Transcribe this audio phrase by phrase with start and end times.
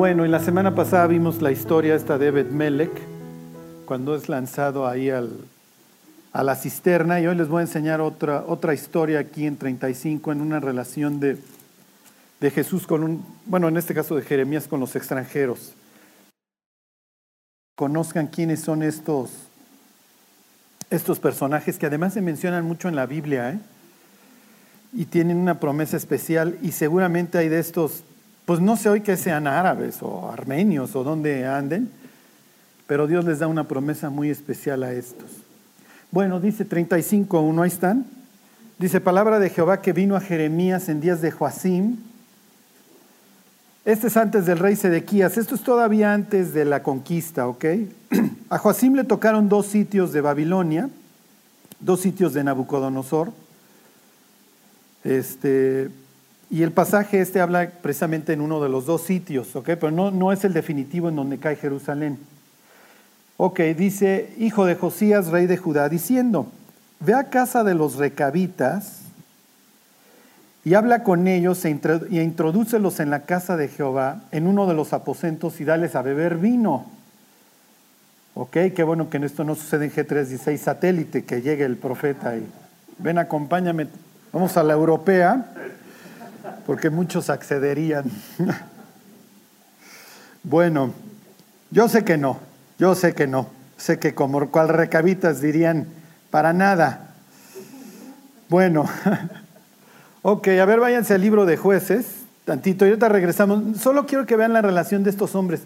[0.00, 2.90] Bueno, en la semana pasada vimos la historia esta de Ebed Melech,
[3.84, 5.30] cuando es lanzado ahí al,
[6.32, 10.32] a la cisterna, y hoy les voy a enseñar otra, otra historia aquí en 35,
[10.32, 11.36] en una relación de,
[12.40, 15.74] de Jesús con un, bueno, en este caso de Jeremías con los extranjeros.
[17.76, 19.28] Conozcan quiénes son estos,
[20.88, 23.58] estos personajes que además se mencionan mucho en la Biblia, ¿eh?
[24.94, 28.02] y tienen una promesa especial, y seguramente hay de estos
[28.50, 31.88] pues no sé hoy que sean árabes o armenios o donde anden,
[32.88, 35.30] pero Dios les da una promesa muy especial a estos.
[36.10, 38.06] Bueno, dice 35.1, ahí están.
[38.76, 41.98] Dice, palabra de Jehová que vino a Jeremías en días de Joacim.
[43.84, 47.64] Este es antes del rey Sedequías, esto es todavía antes de la conquista, ¿ok?
[48.50, 50.90] A Joacim le tocaron dos sitios de Babilonia,
[51.78, 53.32] dos sitios de Nabucodonosor.
[55.04, 55.88] Este,
[56.50, 59.66] y el pasaje este habla precisamente en uno de los dos sitios, ¿ok?
[59.66, 62.18] Pero no, no es el definitivo en donde cae Jerusalén.
[63.36, 66.48] Ok, dice, hijo de Josías, rey de Judá, diciendo,
[66.98, 69.02] ve a casa de los recabitas
[70.64, 71.70] y habla con ellos e
[72.10, 76.36] introdúcelos en la casa de Jehová, en uno de los aposentos y dales a beber
[76.36, 76.90] vino.
[78.34, 82.36] Ok, qué bueno que en esto no sucede en G316 satélite, que llegue el profeta
[82.36, 82.44] y
[82.98, 83.86] ven, acompáñame,
[84.32, 85.46] vamos a la europea
[86.70, 88.04] porque muchos accederían.
[90.44, 90.92] bueno,
[91.72, 92.38] yo sé que no,
[92.78, 93.48] yo sé que no.
[93.76, 95.88] Sé que como cual recabitas dirían,
[96.30, 97.16] para nada.
[98.48, 98.88] Bueno,
[100.22, 102.06] ok, a ver, váyanse al libro de jueces,
[102.44, 103.76] tantito, y ahorita regresamos.
[103.76, 105.62] Solo quiero que vean la relación de estos hombres.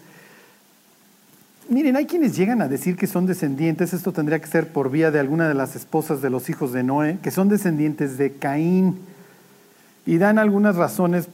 [1.69, 5.11] Miren, hay quienes llegan a decir que son descendientes, esto tendría que ser por vía
[5.11, 9.13] de alguna de las esposas de los hijos de Noé, que son descendientes de Caín
[10.05, 11.27] y dan algunas razones,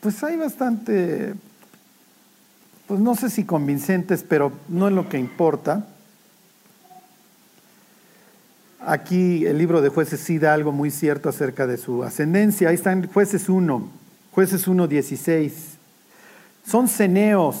[0.00, 1.34] pues hay bastante,
[2.86, 5.86] pues no sé si convincentes, pero no es lo que importa.
[8.80, 12.68] Aquí el libro de jueces sí da algo muy cierto acerca de su ascendencia.
[12.68, 13.88] Ahí están jueces 1,
[14.32, 15.52] jueces 1, 16.
[16.66, 17.56] Son ceneos,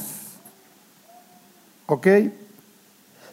[1.86, 2.06] ¿ok?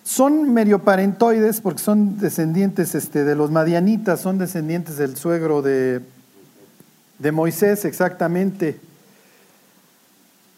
[0.04, 6.02] Son medio parentoides porque son descendientes este, de los madianitas, son descendientes del suegro de
[7.24, 8.80] de Moisés, exactamente.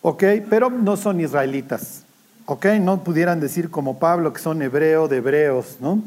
[0.01, 0.23] ¿Ok?
[0.49, 2.03] Pero no son israelitas.
[2.47, 2.65] ¿Ok?
[2.81, 6.01] No pudieran decir como Pablo que son hebreo de hebreos, ¿no?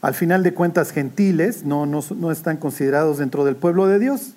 [0.00, 4.34] Al final de cuentas, gentiles no, no, no están considerados dentro del pueblo de Dios.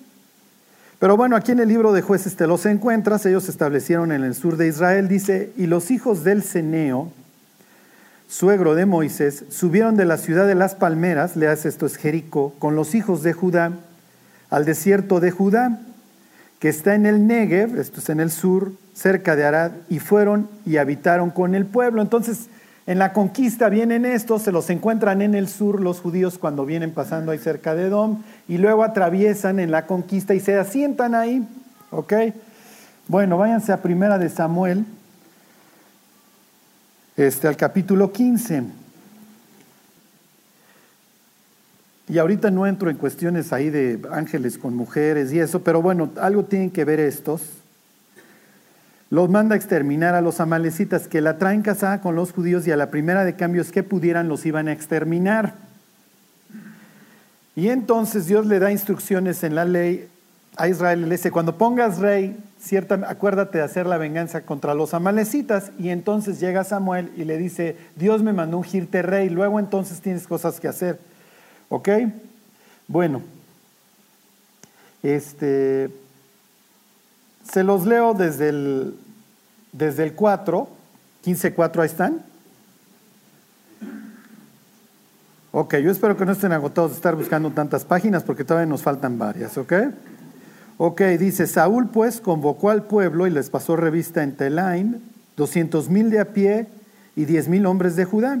[0.98, 4.24] Pero bueno, aquí en el libro de jueces te los encuentras, ellos se establecieron en
[4.24, 7.12] el sur de Israel, dice, y los hijos del Ceneo,
[8.28, 12.74] suegro de Moisés, subieron de la ciudad de las palmeras, leas esto es Jericó, con
[12.74, 13.72] los hijos de Judá,
[14.50, 15.78] al desierto de Judá,
[16.58, 20.48] que está en el Negev, esto es en el sur, cerca de Arad, y fueron
[20.66, 22.02] y habitaron con el pueblo.
[22.02, 22.48] Entonces,
[22.86, 26.90] en la conquista vienen estos, se los encuentran en el sur los judíos cuando vienen
[26.90, 31.46] pasando ahí cerca de Edom, y luego atraviesan en la conquista y se asientan ahí.
[31.90, 32.12] ¿Ok?
[33.06, 34.84] Bueno, váyanse a Primera de Samuel,
[37.16, 38.62] este, al capítulo 15.
[42.08, 46.10] Y ahorita no entro en cuestiones ahí de ángeles con mujeres y eso, pero bueno,
[46.20, 47.42] algo tienen que ver estos.
[49.10, 52.70] Los manda a exterminar a los amalecitas que la traen casada con los judíos y
[52.70, 55.54] a la primera de cambios que pudieran los iban a exterminar.
[57.56, 60.08] Y entonces Dios le da instrucciones en la ley
[60.56, 64.94] a Israel, le dice, cuando pongas rey, cierta, acuérdate de hacer la venganza contra los
[64.94, 65.72] amalecitas.
[65.78, 70.26] Y entonces llega Samuel y le dice, Dios me mandó ungirte rey, luego entonces tienes
[70.26, 70.98] cosas que hacer.
[71.68, 71.88] ¿Ok?
[72.86, 73.22] Bueno,
[75.02, 75.90] este,
[77.50, 78.94] se los leo desde el,
[79.72, 80.68] desde el 4,
[81.24, 82.24] 15.4, ahí están.
[85.50, 88.82] Ok, yo espero que no estén agotados de estar buscando tantas páginas porque todavía nos
[88.82, 89.72] faltan varias, ¿ok?
[90.76, 95.00] Ok, dice, Saúl pues convocó al pueblo y les pasó revista en Telaim,
[95.36, 96.68] 200 mil de a pie
[97.16, 98.38] y 10 mil hombres de Judá.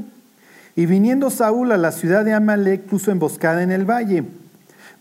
[0.78, 4.22] Y viniendo Saúl a la ciudad de Amalek, puso emboscada en el valle.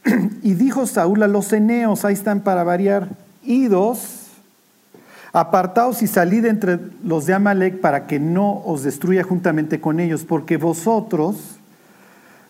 [0.41, 3.09] y dijo Saúl a los eneos, ahí están para variar,
[3.43, 4.23] idos,
[5.33, 10.25] apartaos y salid entre los de Amalek para que no os destruya juntamente con ellos,
[10.27, 11.35] porque vosotros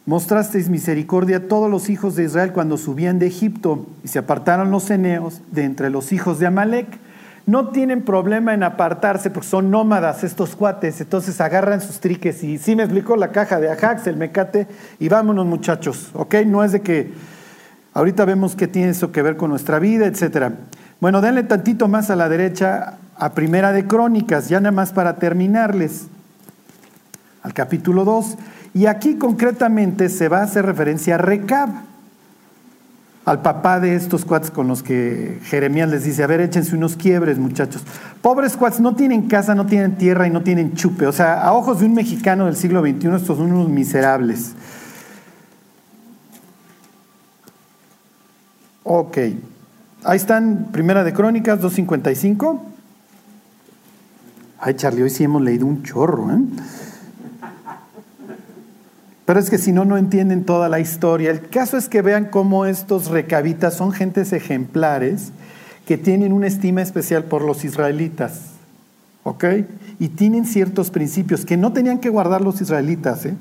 [0.06, 4.72] mostrasteis misericordia a todos los hijos de Israel cuando subían de Egipto, y se apartaron
[4.72, 6.88] los eneos de entre los hijos de Amalek
[7.48, 12.58] no tienen problema en apartarse porque son nómadas estos cuates, entonces agarran sus triques y
[12.58, 14.68] sí me explicó la caja de Ajax, el mecate,
[15.00, 16.36] y vámonos muchachos, ¿ok?
[16.46, 17.14] No es de que
[17.94, 20.52] ahorita vemos qué tiene eso que ver con nuestra vida, etc.
[21.00, 25.16] Bueno, denle tantito más a la derecha a Primera de Crónicas, ya nada más para
[25.16, 26.08] terminarles,
[27.44, 28.38] al capítulo 2.
[28.74, 31.70] Y aquí concretamente se va a hacer referencia a Recab,
[33.28, 36.96] al papá de estos cuates con los que Jeremías les dice, a ver, échense unos
[36.96, 37.84] quiebres, muchachos.
[38.22, 41.06] Pobres cuates, no tienen casa, no tienen tierra y no tienen chupe.
[41.08, 44.54] O sea, a ojos de un mexicano del siglo XXI, estos son unos miserables.
[48.84, 49.18] Ok.
[50.06, 52.66] Ahí están, Primera de Crónicas 255.
[54.58, 56.40] Ay, Charlie, hoy sí hemos leído un chorro, ¿eh?
[59.28, 61.32] Pero es que si no, no entienden toda la historia.
[61.32, 65.34] El caso es que vean cómo estos recabitas son gentes ejemplares
[65.86, 68.52] que tienen una estima especial por los israelitas.
[69.26, 69.44] ¿Ok?
[70.00, 73.36] Y tienen ciertos principios que no tenían que guardar los israelitas, ¿eh?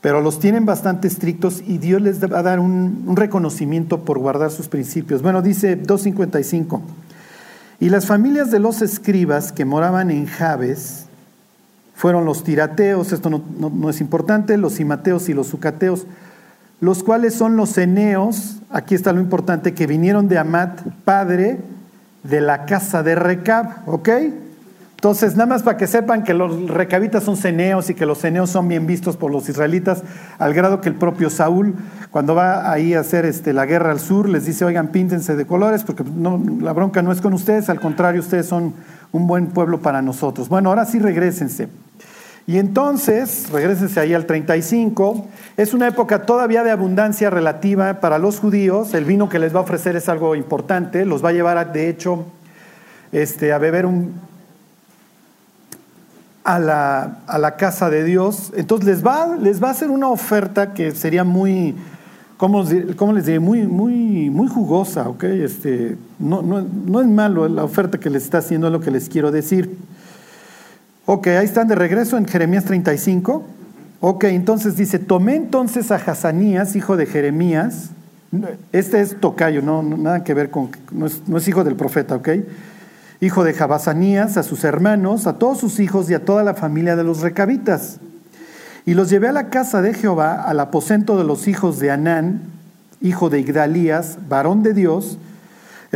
[0.00, 4.18] pero los tienen bastante estrictos y Dios les va a dar un, un reconocimiento por
[4.18, 5.22] guardar sus principios.
[5.22, 6.82] Bueno, dice 255.
[7.78, 11.05] Y las familias de los escribas que moraban en Jabes,
[11.96, 16.06] fueron los tirateos, esto no, es importante, los cimateos y los sucateos,
[16.78, 21.58] los cuales son los eneos, aquí está lo importante, que vinieron de Amat, padre
[22.22, 24.10] de la casa de Recab, ¿ok?
[24.96, 28.50] Entonces, nada más para que sepan que los recabitas son ceneos y que los ceneos
[28.50, 30.02] son bien vistos por los israelitas,
[30.38, 31.76] al grado que el propio Saúl,
[32.10, 35.46] cuando va ahí a hacer este, la guerra al sur, les dice, oigan, píntense de
[35.46, 38.74] colores, porque no, la bronca no es con ustedes, al contrario, ustedes son
[39.12, 40.50] un buen pueblo para nosotros.
[40.50, 41.68] Bueno, ahora sí regresense.
[42.48, 45.26] Y entonces, regresense ahí al 35,
[45.56, 49.58] es una época todavía de abundancia relativa para los judíos, el vino que les va
[49.58, 52.24] a ofrecer es algo importante, los va a llevar de hecho
[53.10, 54.14] este, a beber un,
[56.44, 60.08] a, la, a la casa de Dios, entonces les va, les va a hacer una
[60.08, 61.74] oferta que sería muy,
[62.36, 63.40] ¿cómo, les diré?
[63.40, 65.24] Muy, muy, muy jugosa, ¿ok?
[65.24, 68.92] Este, no, no, no es malo la oferta que les está haciendo, es lo que
[68.92, 69.76] les quiero decir.
[71.08, 73.44] Ok, ahí están de regreso en Jeremías 35.
[74.00, 77.90] Ok, entonces dice, tomé entonces a Hazanías, hijo de Jeremías,
[78.72, 82.28] este es tocayo, no, nada que ver con, no es, hijo del profeta, ok,
[83.20, 86.96] hijo de Jabazanías, a sus hermanos, a todos sus hijos y a toda la familia
[86.96, 87.98] de los recabitas.
[88.84, 92.42] Y los llevé a la casa de Jehová, al aposento de los hijos de Anán,
[93.00, 95.18] hijo de Igdalías, varón de Dios,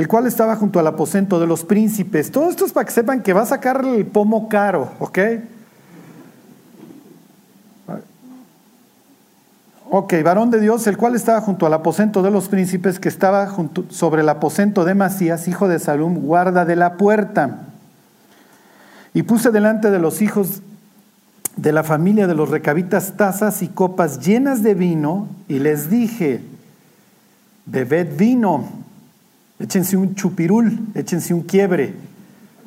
[0.01, 2.31] el cual estaba junto al aposento de los príncipes.
[2.31, 5.19] Todo esto es para que sepan que va a sacar el pomo caro, ¿ok?
[9.91, 13.55] Ok, varón de Dios, el cual estaba junto al aposento de los príncipes, que estaba
[13.91, 17.67] sobre el aposento de Masías, hijo de Salum, guarda de la puerta.
[19.13, 20.63] Y puse delante de los hijos
[21.57, 26.41] de la familia de los recabitas tazas y copas llenas de vino, y les dije,
[27.67, 28.80] bebed vino
[29.61, 31.95] échense un chupirul, échense un quiebre.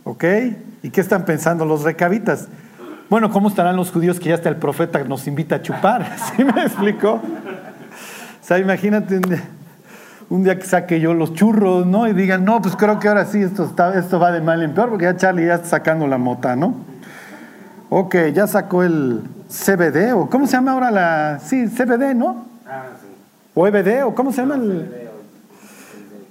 [0.03, 0.23] ¿Ok?
[0.83, 2.47] ¿Y qué están pensando los recabitas?
[3.09, 6.17] Bueno, ¿cómo estarán los judíos que ya hasta el profeta nos invita a chupar?
[6.35, 7.13] ¿Sí me explico?
[7.13, 9.19] O sea, imagínate
[10.29, 12.07] un día, que saque yo los churros, ¿no?
[12.07, 14.73] Y digan, no, pues creo que ahora sí esto, está, esto va de mal en
[14.73, 16.75] peor, porque ya Charlie ya está sacando la mota, ¿no?
[17.89, 21.39] Ok, ya sacó el CBD, o ¿cómo se llama ahora la...?
[21.39, 22.45] Sí, CBD, ¿no?
[22.67, 23.07] Ah, sí.
[23.53, 25.02] O EBD, o ¿cómo se llama el...?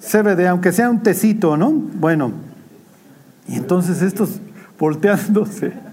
[0.03, 1.71] CBD, aunque sea un tecito, ¿no?
[1.71, 2.33] Bueno,
[3.47, 4.41] y entonces estos
[4.79, 5.73] volteándose.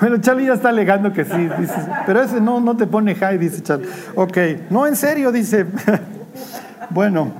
[0.00, 1.48] Bueno, Charlie ya está alegando que sí,
[2.04, 3.88] pero ese no, no te pone high, dice Charlie.
[4.16, 4.36] Ok,
[4.70, 5.66] no, en serio, dice.
[6.90, 7.32] Bueno,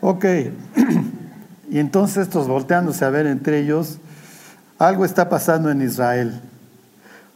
[0.00, 0.24] ok.
[1.70, 3.98] Y entonces estos volteándose a ver entre ellos,
[4.78, 6.40] algo está pasando en Israel.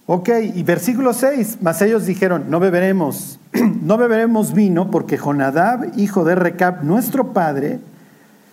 [0.07, 3.39] Ok, y versículo 6, mas ellos dijeron, no beberemos
[3.83, 7.79] no beberemos vino porque Jonadab, hijo de Recab, nuestro padre,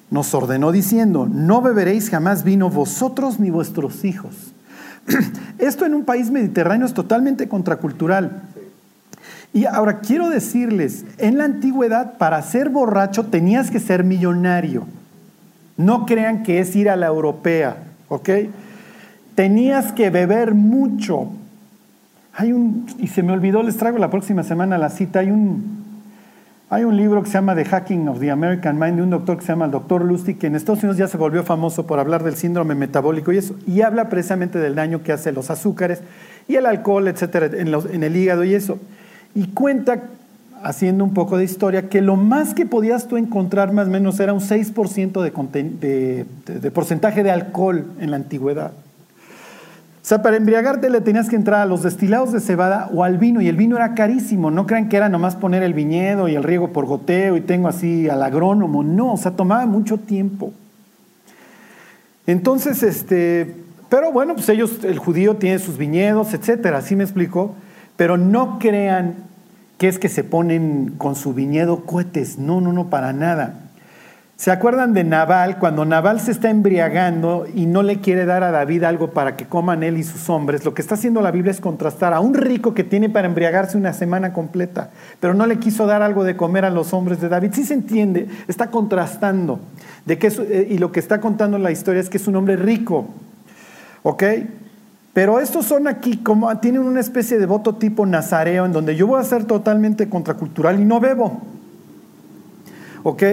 [0.10, 4.54] nos ordenó diciendo, no beberéis jamás vino vosotros ni vuestros hijos.
[5.58, 8.44] Esto en un país mediterráneo es totalmente contracultural.
[9.54, 14.86] Y ahora quiero decirles, en la antigüedad para ser borracho tenías que ser millonario.
[15.78, 17.78] No crean que es ir a la europea,
[18.08, 18.30] ¿ok?
[19.36, 21.30] Tenías que beber mucho
[22.34, 25.82] hay un, y se me olvidó, les traigo la próxima semana la cita, hay un,
[26.70, 29.38] hay un libro que se llama The Hacking of the American Mind de un doctor
[29.38, 32.00] que se llama el doctor Lustig, que en Estados Unidos ya se volvió famoso por
[32.00, 36.02] hablar del síndrome metabólico y eso, y habla precisamente del daño que hace los azúcares
[36.48, 38.80] y el alcohol, etcétera, en, el hígado y eso.
[39.36, 40.04] Y cuenta,
[40.64, 44.18] haciendo un poco de historia, que lo más que podías tú encontrar más o menos
[44.22, 48.72] era un 6% de, de porcentaje de alcohol en la antigüedad.
[50.12, 53.40] Sea, para embriagarte le tenías que entrar a los destilados de cebada o al vino,
[53.40, 54.52] y el vino era carísimo.
[54.52, 57.70] No crean que era nomás poner el viñedo y el riego por goteo y tengo
[57.70, 58.84] así al agrónomo.
[58.84, 60.52] No, o sea, tomaba mucho tiempo.
[62.28, 63.56] Entonces, este,
[63.88, 67.56] pero bueno, pues ellos, el judío tiene sus viñedos, etcétera, así me explico.
[67.96, 69.16] Pero no crean
[69.78, 72.38] que es que se ponen con su viñedo cohetes.
[72.38, 73.61] No, no, no, para nada.
[74.42, 75.60] ¿Se acuerdan de Naval?
[75.60, 79.46] Cuando Naval se está embriagando y no le quiere dar a David algo para que
[79.46, 82.34] coman él y sus hombres, lo que está haciendo la Biblia es contrastar a un
[82.34, 86.36] rico que tiene para embriagarse una semana completa, pero no le quiso dar algo de
[86.36, 87.52] comer a los hombres de David.
[87.54, 89.60] Sí se entiende, está contrastando.
[90.08, 92.56] De que eh, y lo que está contando la historia es que es un hombre
[92.56, 93.10] rico.
[94.02, 94.24] ¿Ok?
[95.14, 99.06] Pero estos son aquí como tienen una especie de voto tipo nazareo en donde yo
[99.06, 101.42] voy a ser totalmente contracultural y no bebo.
[103.04, 103.24] ¿Ok?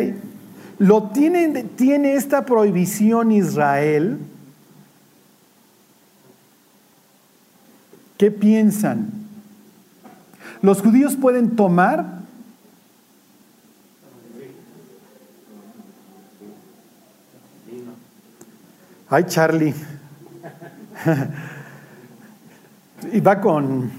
[0.79, 4.19] Lo tiene, tiene esta prohibición Israel.
[8.17, 9.11] ¿Qué piensan?
[10.63, 12.19] ¿Los judíos pueden tomar?
[19.09, 19.75] Ay, Charlie.
[23.13, 23.91] y va con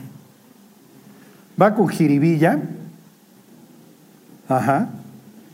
[1.59, 2.59] va con jiribilla.
[4.47, 4.89] Ajá.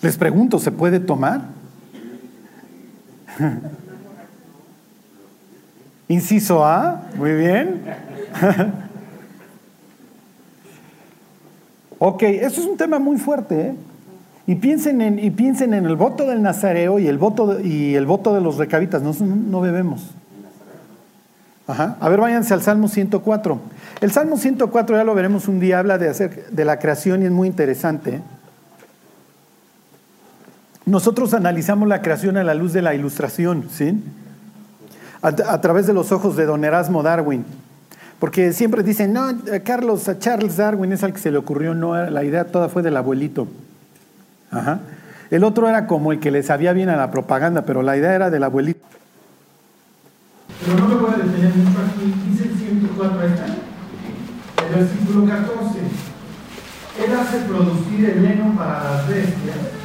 [0.01, 1.41] Les pregunto, ¿se puede tomar?
[6.07, 7.81] Inciso A, muy bien.
[11.97, 13.61] ok, eso es un tema muy fuerte.
[13.61, 13.75] ¿eh?
[14.45, 17.95] Y, piensen en, y piensen en el voto del nazareo y el voto de, y
[17.95, 19.01] el voto de los recabitas.
[19.01, 20.11] No, no bebemos.
[21.67, 21.97] Ajá.
[21.99, 23.59] A ver, váyanse al Salmo 104.
[24.01, 27.25] El Salmo 104, ya lo veremos un día, habla de, hacer, de la creación y
[27.25, 28.15] es muy interesante.
[28.17, 28.21] ¿eh?
[30.85, 34.03] Nosotros analizamos la creación a la luz de la ilustración, ¿sí?
[35.21, 37.43] A, través de los ojos de don Erasmo Darwin.
[38.19, 39.27] Porque siempre dicen, no,
[39.63, 42.95] Carlos, Charles Darwin es al que se le ocurrió, no, la idea toda fue del
[42.95, 43.47] abuelito.
[44.51, 44.81] Ajá.
[45.31, 48.13] El otro era como el que le sabía bien a la propaganda, pero la idea
[48.13, 48.85] era del abuelito.
[50.63, 52.13] Pero no me voy a detener mucho aquí.
[52.29, 53.21] Dice el 104,
[54.69, 55.79] el versículo 14.
[57.03, 59.84] Él hace producir el heno para las bestias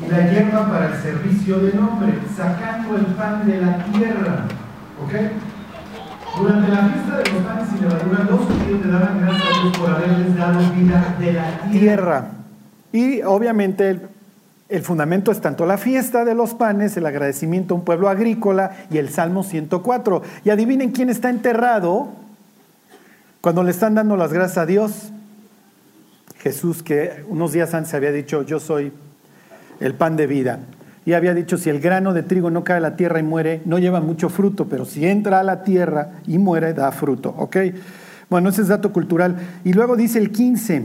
[0.00, 4.44] y la hierba para el servicio del hombre, sacando el pan de la tierra.
[5.02, 5.12] ¿Ok?
[6.40, 9.78] Durante la fiesta de los panes y levadura, los judíos le daban gracias a Dios
[9.78, 12.30] por haberles dado vida de la tierra.
[12.92, 14.02] Y obviamente el,
[14.68, 18.76] el, fundamento es tanto la fiesta de los panes, el agradecimiento a un pueblo agrícola
[18.90, 20.22] y el Salmo 104.
[20.44, 22.08] Y adivinen quién está enterrado
[23.40, 25.12] cuando le están dando las gracias a Dios.
[26.38, 28.92] Jesús que unos días antes había dicho, yo soy
[29.80, 30.60] el pan de vida.
[31.04, 33.62] Y había dicho, si el grano de trigo no cae a la tierra y muere,
[33.64, 37.34] no lleva mucho fruto, pero si entra a la tierra y muere, da fruto.
[37.38, 37.56] ¿Ok?
[38.28, 39.36] Bueno, ese es dato cultural.
[39.64, 40.84] Y luego dice el 15,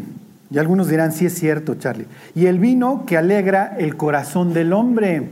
[0.49, 2.05] y algunos dirán, sí es cierto, Charlie.
[2.35, 5.29] Y el vino que alegra el corazón del hombre.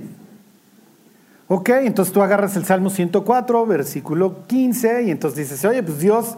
[1.47, 6.37] Ok, entonces tú agarras el Salmo 104, versículo 15, y entonces dices, oye, pues Dios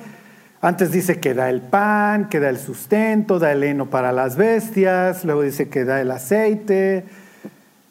[0.64, 4.38] antes dice que da el pan, que da el sustento, da el heno para las
[4.38, 7.04] bestias, luego dice que da el aceite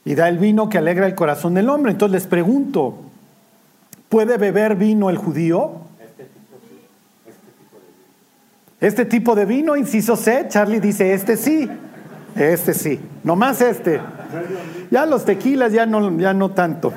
[0.06, 1.92] y da el vino que alegra el corazón del hombre.
[1.92, 2.98] Entonces les pregunto,
[4.08, 5.82] ¿puede beber vino el judío?
[8.80, 11.68] Este tipo de vino, inciso C, Charlie dice, este sí,
[12.34, 14.00] este sí, nomás este.
[14.90, 16.94] Ya los tequilas ya no, ya no tanto.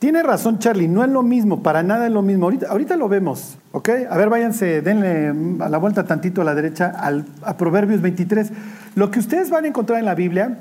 [0.00, 2.50] Tiene razón Charlie, no es lo mismo, para nada es lo mismo.
[2.66, 3.90] Ahorita, lo vemos, ¿ok?
[4.08, 8.50] A ver, váyanse, denle a la vuelta tantito a la derecha al, a Proverbios 23.
[8.94, 10.56] Lo que ustedes van a encontrar en la Biblia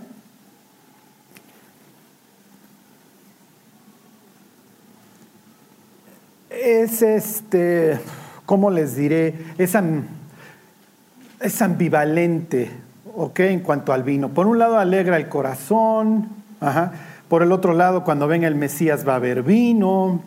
[6.49, 7.97] es este,
[8.45, 9.35] ¿cómo les diré?
[9.57, 9.73] Es,
[11.39, 12.71] es ambivalente,
[13.15, 13.39] ¿ok?
[13.39, 14.27] En cuanto al vino.
[14.27, 16.27] Por un lado alegra el corazón,
[16.59, 16.91] ajá
[17.29, 20.21] por el otro lado, cuando venga el Mesías va a haber vino.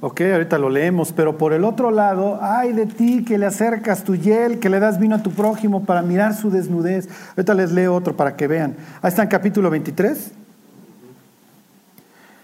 [0.00, 4.02] Ok, ahorita lo leemos, pero por el otro lado, ay de ti que le acercas
[4.02, 7.08] tu hiel, que le das vino a tu prójimo para mirar su desnudez.
[7.36, 8.76] Ahorita les leo otro para que vean.
[9.00, 10.32] Ahí está en capítulo 23.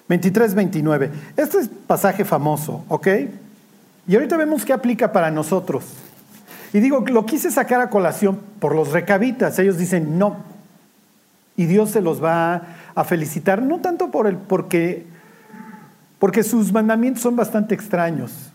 [0.08, 1.10] 23, 29.
[1.36, 3.08] Este es pasaje famoso, ¿ok?
[4.06, 5.84] Y ahorita vemos qué aplica para nosotros.
[6.72, 9.58] Y digo, lo quise sacar a colación por los recabitas.
[9.58, 10.36] Ellos dicen no.
[11.56, 12.62] Y Dios se los va
[12.98, 15.06] a felicitar, no tanto por el, porque,
[16.18, 18.52] porque sus mandamientos son bastante extraños.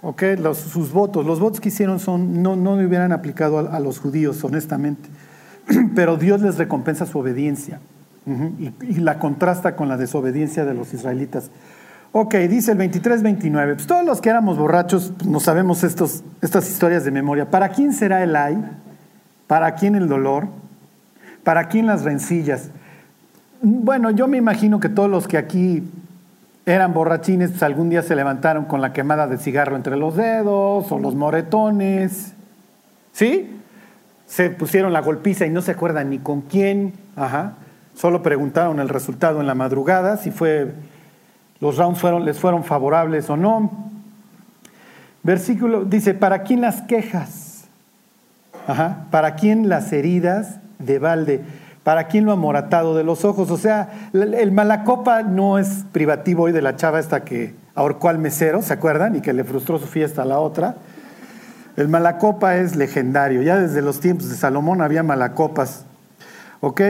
[0.00, 0.38] ¿okay?
[0.38, 4.42] Los, sus votos, los votos que hicieron son, no, no hubieran aplicado a, los judíos,
[4.42, 5.10] honestamente.
[5.94, 7.80] Pero Dios les recompensa su obediencia
[8.58, 11.50] y, la contrasta con la desobediencia de los israelitas.
[12.12, 13.74] Ok, dice el 23-29.
[13.74, 17.50] Pues todos los que éramos borrachos pues, no sabemos estos, estas historias de memoria.
[17.50, 18.64] ¿Para quién será el ay?
[19.46, 20.48] ¿Para quién el dolor?
[21.42, 22.70] ¿Para quién las rencillas?
[23.66, 25.82] Bueno, yo me imagino que todos los que aquí
[26.66, 30.92] eran borrachines, pues algún día se levantaron con la quemada de cigarro entre los dedos
[30.92, 32.34] o los moretones.
[33.12, 33.58] ¿Sí?
[34.26, 36.92] Se pusieron la golpiza y no se acuerdan ni con quién.
[37.16, 37.54] Ajá.
[37.94, 40.74] Solo preguntaron el resultado en la madrugada, si fue,
[41.60, 43.70] los rounds les fueron favorables o no.
[45.22, 47.64] Versículo dice, ¿para quién las quejas?
[48.66, 49.06] Ajá.
[49.10, 51.40] ¿Para quién las heridas de balde?
[51.84, 53.50] ¿Para quién lo amoratado de los ojos?
[53.50, 58.18] O sea, el malacopa no es privativo hoy de la chava esta que ahorcó al
[58.18, 59.16] mesero, ¿se acuerdan?
[59.16, 60.76] Y que le frustró su fiesta a la otra.
[61.76, 63.42] El malacopa es legendario.
[63.42, 65.84] Ya desde los tiempos de Salomón había malacopas.
[66.60, 66.80] ¿Ok?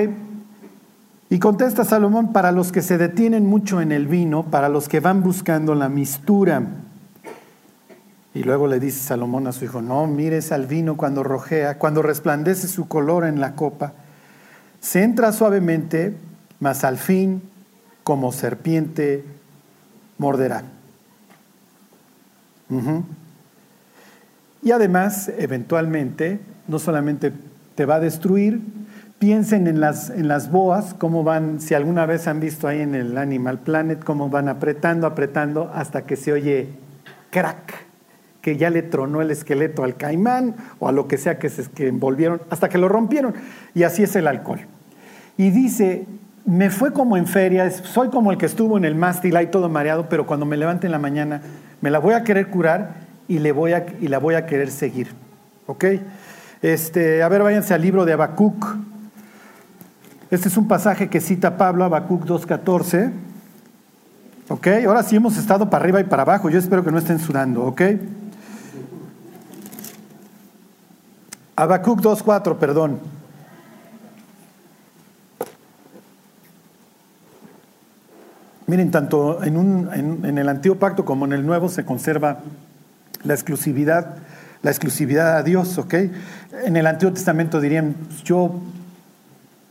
[1.29, 5.01] Y contesta Salomón, para los que se detienen mucho en el vino, para los que
[5.01, 6.63] van buscando la mistura.
[8.33, 12.01] Y luego le dice Salomón a su hijo, no mires al vino cuando rojea, cuando
[12.03, 13.95] resplandece su color en la copa
[14.85, 16.15] se entra suavemente,
[16.61, 17.41] mas al fin,
[18.03, 19.25] como serpiente,
[20.19, 20.65] morderá.
[24.63, 26.39] Y además, eventualmente,
[26.69, 27.33] no solamente
[27.75, 28.61] te va a destruir,
[29.19, 32.95] piensen en las, en las boas, cómo van, si alguna vez han visto ahí en
[32.95, 36.69] el Animal Planet, cómo van apretando, apretando, hasta que se oye
[37.31, 37.87] crack,
[38.43, 41.71] que ya le tronó el esqueleto al caimán o a lo que sea que se
[41.71, 43.33] que envolvieron, hasta que lo rompieron.
[43.73, 44.61] Y así es el alcohol
[45.37, 46.07] y dice,
[46.45, 49.69] me fue como en feria, soy como el que estuvo en el mástil ahí todo
[49.69, 51.41] mareado, pero cuando me levante en la mañana
[51.81, 52.95] me la voy a querer curar
[53.29, 55.09] y, le voy a, y la voy a querer seguir.
[55.67, 55.85] ¿Ok?
[56.63, 58.77] Este, a ver, váyanse al libro de Habacuc.
[60.31, 63.13] Este es un pasaje que cita Pablo, Habacuc 2.14.
[64.49, 64.67] ¿Ok?
[64.87, 66.51] Ahora sí hemos estado para arriba y para abajo.
[66.51, 67.65] Yo espero que no estén sudando.
[67.65, 67.83] ¿Ok?
[71.57, 72.99] Habacuc 2.4, perdón.
[78.67, 82.39] Miren, tanto en, el antiguo pacto como en el nuevo se conserva
[83.23, 84.17] la exclusividad,
[84.63, 85.95] la exclusividad a Dios, ¿ok?
[86.65, 88.61] En el Antiguo Testamento dirían, yo,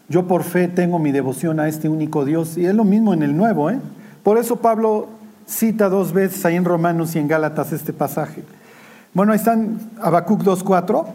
[0.09, 3.23] yo por fe tengo mi devoción a este único Dios, y es lo mismo en
[3.23, 3.79] el nuevo, ¿eh?
[4.21, 5.09] Por eso Pablo
[5.47, 8.43] cita dos veces ahí en Romanos y en Gálatas este pasaje.
[9.13, 11.07] Bueno, ahí están Habacuc 2.4.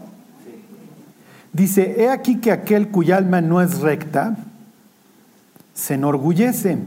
[1.53, 4.35] Dice, he aquí que aquel cuya alma no es recta,
[5.73, 6.77] se enorgullece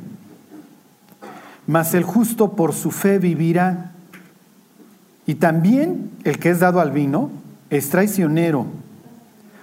[1.72, 3.92] mas el justo por su fe vivirá.
[5.24, 7.30] Y también el que es dado al vino
[7.70, 8.66] es traicionero,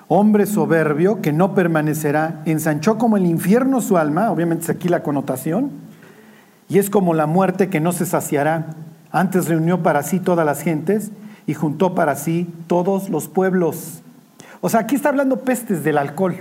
[0.07, 5.03] hombre soberbio que no permanecerá, ensanchó como el infierno su alma, obviamente es aquí la
[5.03, 5.69] connotación,
[6.67, 8.71] y es como la muerte que no se saciará.
[9.11, 11.11] Antes reunió para sí todas las gentes
[11.45, 14.01] y juntó para sí todos los pueblos.
[14.61, 16.37] O sea, aquí está hablando pestes del alcohol.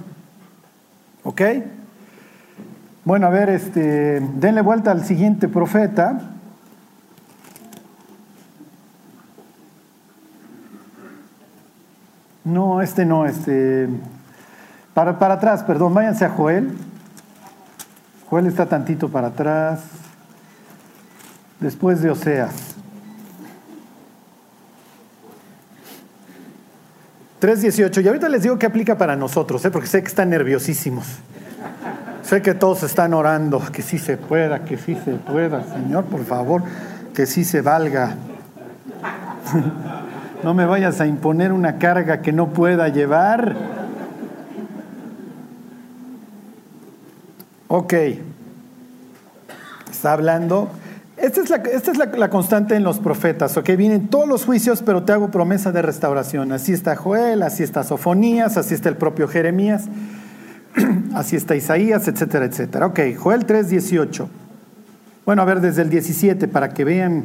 [1.24, 1.42] ¿Ok?
[3.04, 6.20] Bueno, a ver, este, denle vuelta al siguiente profeta.
[12.44, 13.88] No, este no, este.
[14.94, 16.76] Para, para atrás, perdón, váyanse a Joel.
[18.28, 19.80] Joel está tantito para atrás.
[21.61, 22.76] Después de Oseas.
[27.40, 28.02] 3.18.
[28.02, 29.70] Y ahorita les digo que aplica para nosotros, ¿eh?
[29.70, 31.06] porque sé que están nerviosísimos.
[32.28, 36.26] Sé que todos están orando, que sí se pueda, que sí se pueda, Señor, por
[36.26, 36.62] favor,
[37.14, 38.14] que sí se valga.
[40.40, 43.56] No me vayas a imponer una carga que no pueda llevar.
[47.66, 47.92] Ok.
[49.90, 50.70] Está hablando.
[51.16, 53.70] Esta es, la, esta es la, constante en los profetas, ok.
[53.70, 56.52] Vienen todos los juicios, pero te hago promesa de restauración.
[56.52, 59.88] Así está Joel, así está Sofonías, así está el propio Jeremías.
[61.14, 62.86] Así está Isaías, etcétera, etcétera.
[62.86, 64.28] Ok, Joel 3, 18.
[65.24, 67.24] Bueno, a ver desde el 17 para que vean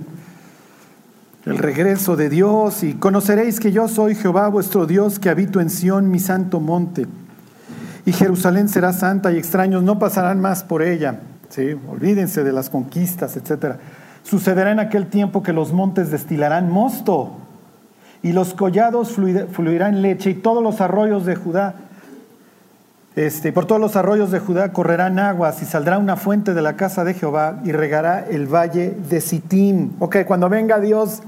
[1.45, 5.69] el regreso de Dios y conoceréis que yo soy Jehová vuestro Dios que habito en
[5.69, 7.05] Sión, mi santo monte.
[8.05, 11.19] Y Jerusalén será santa y extraños no pasarán más por ella.
[11.49, 11.75] ¿sí?
[11.87, 13.79] Olvídense de las conquistas, etcétera.
[14.23, 17.37] Sucederá en aquel tiempo que los montes destilarán mosto
[18.21, 19.17] y los collados
[19.51, 21.75] fluirán leche y todos los arroyos de Judá
[23.15, 26.75] este, por todos los arroyos de Judá correrán aguas y saldrá una fuente de la
[26.75, 29.91] casa de Jehová y regará el valle de Sittim.
[29.99, 31.21] Ok, cuando venga Dios,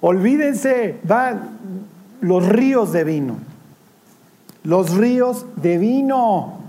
[0.00, 1.56] olvídense, van
[2.20, 3.38] los ríos de vino.
[4.62, 6.60] Los ríos de vino.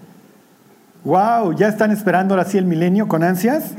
[1.04, 3.74] Wow, ¿ya están esperando ahora sí el milenio con ansias?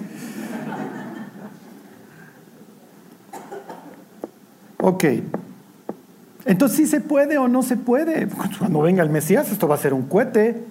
[4.81, 5.05] Ok.
[6.49, 8.27] Entonces, ¿sí se puede o no se puede?
[8.59, 10.65] Cuando venga el Mesías, esto va a ser un cohete.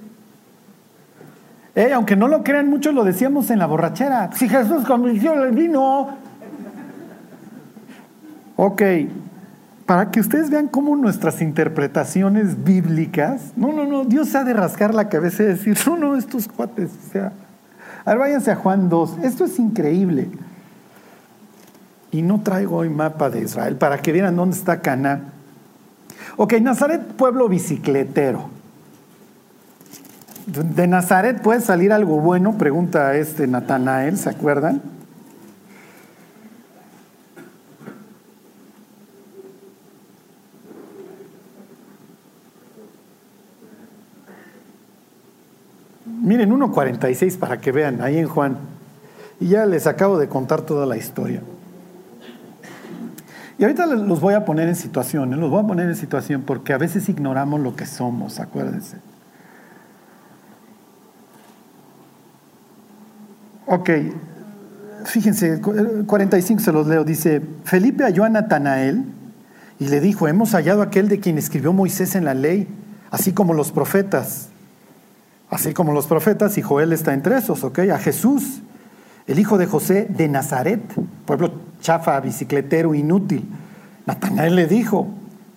[1.76, 4.32] Eh, aunque no lo crean mucho, lo decíamos en la borrachera.
[4.34, 6.18] Si Jesús convirtió el vino.
[8.56, 8.82] Ok,
[9.86, 14.54] para que ustedes vean cómo nuestras interpretaciones bíblicas, no, no, no, Dios se ha de
[14.54, 17.34] rascar la cabeza y decir, no, no, estos cuates, o sea,
[18.04, 20.28] a ver, váyanse a Juan 2, esto es increíble.
[22.10, 25.34] Y no traigo hoy mapa de Israel para que vieran dónde está Cana.
[26.36, 28.50] Ok, Nazaret, pueblo bicicletero.
[30.46, 32.58] ¿De Nazaret puede salir algo bueno?
[32.58, 34.82] Pregunta este Natanael, ¿se acuerdan?
[46.06, 48.58] Miren, 1.46 para que vean, ahí en Juan.
[49.40, 51.42] Y ya les acabo de contar toda la historia.
[53.60, 55.38] Y ahorita los voy a poner en situación, ¿eh?
[55.38, 58.98] los voy a poner en situación porque a veces ignoramos lo que somos, acuérdense.
[63.66, 63.90] Ok,
[65.06, 69.06] fíjense, 45 se los leo, dice, Felipe halló a Natanael
[69.80, 72.68] y le dijo, hemos hallado aquel de quien escribió Moisés en la ley,
[73.10, 74.50] así como los profetas,
[75.50, 78.62] así como los profetas, y Joel está entre esos, ok, a Jesús,
[79.26, 80.82] el hijo de José de Nazaret,
[81.26, 83.48] pueblo chafa, bicicletero, inútil.
[84.06, 85.08] Natanael le dijo,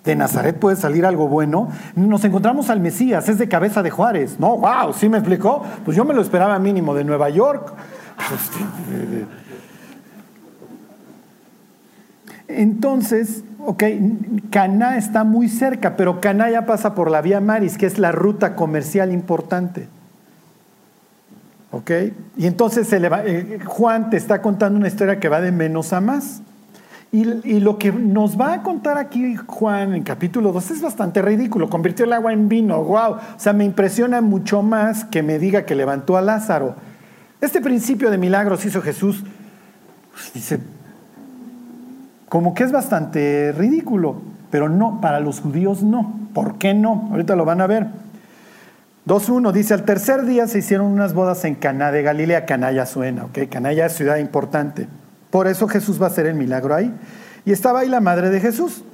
[0.05, 1.69] de Nazaret puede salir algo bueno.
[1.97, 4.39] Nos encontramos al Mesías, es de cabeza de Juárez.
[4.39, 5.65] No, wow, ¿sí me explicó?
[5.85, 7.73] Pues yo me lo esperaba mínimo de Nueva York.
[12.47, 13.83] Entonces, ok,
[14.51, 18.13] Caná está muy cerca, pero Caná ya pasa por la vía Maris, que es la
[18.13, 19.89] ruta comercial importante.
[21.73, 21.91] ¿Ok?
[22.37, 26.43] Y entonces eh, Juan te está contando una historia que va de menos a más.
[27.13, 31.23] Y, y, lo que nos va a contar aquí Juan en capítulo 2 es bastante
[31.23, 31.69] ridículo.
[31.69, 33.15] Convirtió el agua en vino, wow.
[33.15, 36.77] O sea, me impresiona mucho más que me diga que levantó a Lázaro.
[37.41, 39.25] Este principio de milagros hizo Jesús,
[40.13, 40.61] pues, dice,
[42.29, 44.17] como que es bastante ridículo,
[44.51, 46.15] pero no, para los judíos no.
[46.33, 47.09] ¿Por qué no?
[47.11, 47.89] Ahorita lo van a ver.
[49.11, 52.47] 2.1 dice, al tercer día se hicieron unas bodas en Caná de Galilea.
[52.47, 53.39] Caná ya suena, ¿ok?
[53.51, 54.87] Caná ya es ciudad importante.
[55.31, 56.95] Por eso Jesús va a hacer el milagro ahí.
[57.45, 58.85] Y estaba ahí la madre de Jesús.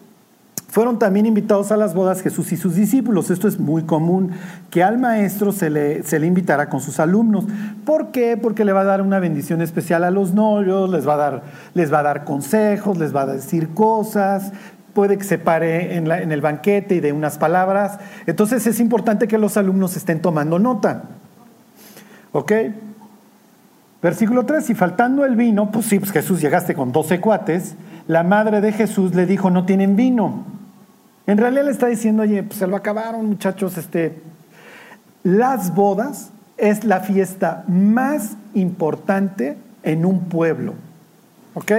[0.69, 3.31] Fueron también invitados a las bodas Jesús y sus discípulos.
[3.31, 4.31] Esto es muy común,
[4.71, 7.45] que al maestro se le, se le invitará con sus alumnos.
[7.85, 8.39] ¿Por qué?
[8.39, 11.43] Porque le va a dar una bendición especial a los novios, les va a dar,
[11.75, 14.53] les va a dar consejos, les va a decir cosas,
[14.97, 17.99] puede que se pare en, el banquete y de unas palabras.
[18.25, 21.03] Entonces es importante que los alumnos estén tomando nota.
[22.33, 22.51] ¿Ok?
[24.01, 27.75] Versículo 3, y faltando el vino, pues sí, pues Jesús llegaste con 12 cuates,
[28.09, 30.47] la madre de Jesús le dijo, no tienen vino.
[31.27, 34.23] En realidad le está diciendo, oye, pues se lo acabaron muchachos, este,
[35.23, 40.73] las bodas es la fiesta más importante en un pueblo.
[41.53, 41.73] ¿Ok?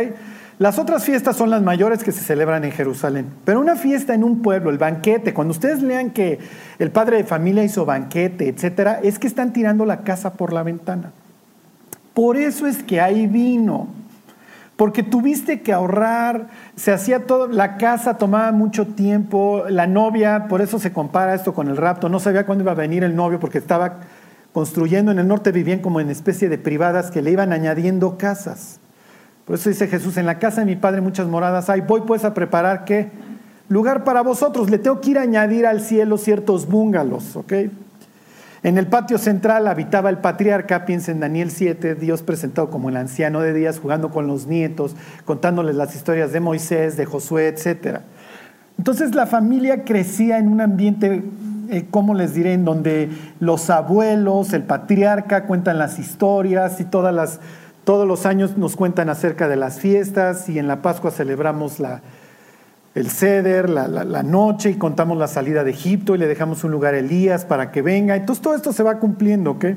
[0.59, 3.27] Las otras fiestas son las mayores que se celebran en Jerusalén.
[3.45, 6.39] Pero una fiesta en un pueblo, el banquete, cuando ustedes lean que
[6.79, 10.63] el padre de familia hizo banquete, etcétera, es que están tirando la casa por la
[10.63, 11.11] ventana.
[12.15, 13.87] Por eso es que hay vino
[14.77, 20.61] porque tuviste que ahorrar, se hacía todo, la casa tomaba mucho tiempo, la novia, por
[20.61, 23.39] eso se compara esto con el rapto, no sabía cuándo iba a venir el novio
[23.39, 24.01] porque estaba
[24.53, 28.79] construyendo, en el norte vivían como en especie de privadas que le iban añadiendo casas.
[29.47, 32.25] Por eso dice Jesús, en la casa de mi padre muchas moradas hay, voy pues
[32.25, 33.09] a preparar qué?
[33.69, 37.53] Lugar para vosotros, le tengo que ir a añadir al cielo ciertos búngalos, ¿ok?
[38.63, 42.97] En el patio central habitaba el patriarca, piensa en Daniel 7, Dios presentado como el
[42.97, 47.99] anciano de días, jugando con los nietos, contándoles las historias de Moisés, de Josué, etc.
[48.77, 51.23] Entonces la familia crecía en un ambiente,
[51.69, 57.13] eh, ¿cómo les diré?, en donde los abuelos, el patriarca cuentan las historias y todas
[57.13, 57.39] las,
[57.87, 62.01] todos los años nos cuentan acerca de las fiestas y en la Pascua celebramos la,
[62.95, 63.87] el ceder, la,
[64.23, 67.71] noche y contamos la salida de Egipto y le dejamos un lugar a Elías para
[67.71, 68.17] que venga.
[68.17, 69.67] Entonces todo esto se va cumpliendo, ¿ok?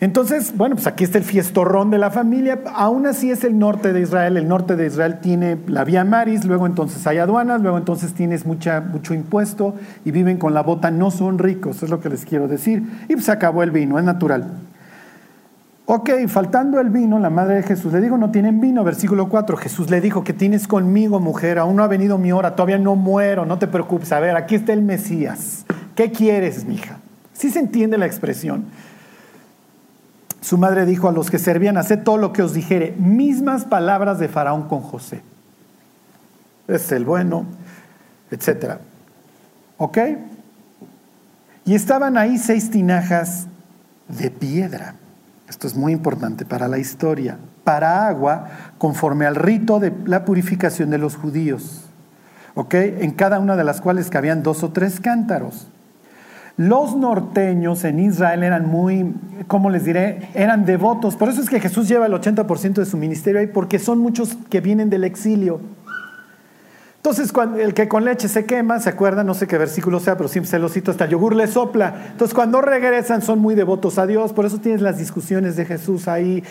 [0.00, 2.60] Entonces, bueno, pues aquí está el fiestorrón de la familia.
[2.74, 4.38] Aún así es el norte de Israel.
[4.38, 8.46] El norte de Israel tiene la vía Maris, luego entonces hay aduanas, luego entonces tienes
[8.46, 9.74] mucha, mucho impuesto
[10.06, 10.90] y viven con la bota.
[10.90, 12.82] No son ricos, es lo que les quiero decir.
[13.10, 14.67] Y pues acabó el vino, es natural.
[15.90, 18.84] Ok, faltando el vino, la madre de Jesús le dijo, no tienen vino.
[18.84, 21.58] Versículo 4, Jesús le dijo, que tienes conmigo, mujer?
[21.58, 24.12] Aún no ha venido mi hora, todavía no muero, no te preocupes.
[24.12, 25.64] A ver, aquí está el Mesías.
[25.94, 26.98] ¿Qué quieres, mija?
[27.32, 28.66] ¿Sí se entiende la expresión?
[30.42, 32.94] Su madre dijo a los que servían, haced todo lo que os dijere.
[32.98, 35.22] Mismas palabras de Faraón con José.
[36.66, 37.46] Es el bueno,
[38.30, 38.74] etc.
[39.78, 39.98] ¿Ok?
[41.64, 43.46] Y estaban ahí seis tinajas
[44.06, 44.94] de piedra.
[45.48, 47.38] Esto es muy importante para la historia.
[47.64, 51.84] Para agua, conforme al rito de la purificación de los judíos.
[52.54, 52.74] ¿Ok?
[52.74, 55.68] En cada una de las cuales cabían dos o tres cántaros.
[56.58, 59.14] Los norteños en Israel eran muy,
[59.46, 60.28] ¿cómo les diré?
[60.34, 61.14] Eran devotos.
[61.14, 64.36] Por eso es que Jesús lleva el 80% de su ministerio ahí, porque son muchos
[64.50, 65.60] que vienen del exilio.
[66.98, 69.26] Entonces, cuando, el que con leche se quema, ¿se acuerdan?
[69.26, 71.94] No sé qué versículo sea, pero siempre se cito, hasta el yogur le sopla.
[72.10, 76.08] Entonces, cuando regresan son muy devotos a Dios, por eso tienes las discusiones de Jesús
[76.08, 76.42] ahí,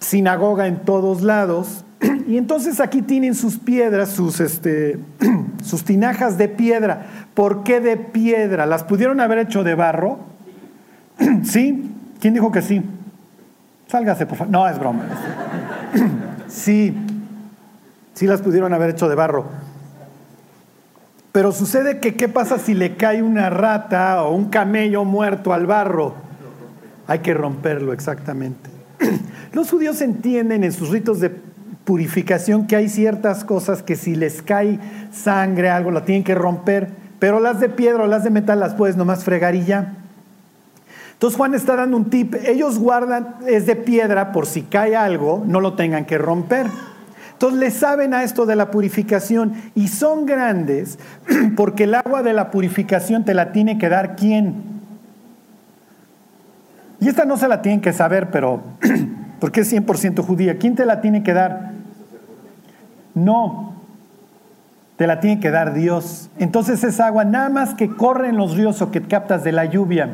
[0.00, 1.84] sinagoga en todos lados.
[2.28, 4.98] Y entonces aquí tienen sus piedras, sus, este,
[5.64, 7.06] sus tinajas de piedra.
[7.32, 8.66] ¿Por qué de piedra?
[8.66, 10.18] ¿Las pudieron haber hecho de barro?
[11.44, 11.90] ¿Sí?
[12.20, 12.82] ¿Quién dijo que sí?
[13.86, 14.52] Sálgase, por favor.
[14.52, 15.04] No, es broma.
[16.48, 16.94] Sí,
[18.12, 19.46] sí las pudieron haber hecho de barro.
[21.32, 25.66] Pero sucede que, ¿qué pasa si le cae una rata o un camello muerto al
[25.66, 26.14] barro?
[27.06, 28.70] Hay que romperlo, exactamente.
[29.52, 31.30] Los judíos entienden en sus ritos de
[31.88, 34.78] purificación que hay ciertas cosas que si les cae
[35.10, 38.74] sangre, algo, la tienen que romper, pero las de piedra o las de metal las
[38.74, 39.94] puedes nomás fregar y ya.
[41.14, 45.42] Entonces Juan está dando un tip, ellos guardan, es de piedra por si cae algo,
[45.46, 46.66] no lo tengan que romper.
[47.38, 50.98] Entonces le saben a esto de la purificación y son grandes
[51.56, 54.56] porque el agua de la purificación te la tiene que dar quién.
[56.98, 58.60] Y esta no se la tienen que saber, pero
[59.38, 60.58] porque es 100% judía.
[60.58, 61.74] ¿Quién te la tiene que dar?
[63.14, 63.76] No,
[64.96, 66.30] te la tiene que dar Dios.
[66.40, 69.64] Entonces es agua nada más que corre en los ríos o que captas de la
[69.64, 70.12] lluvia.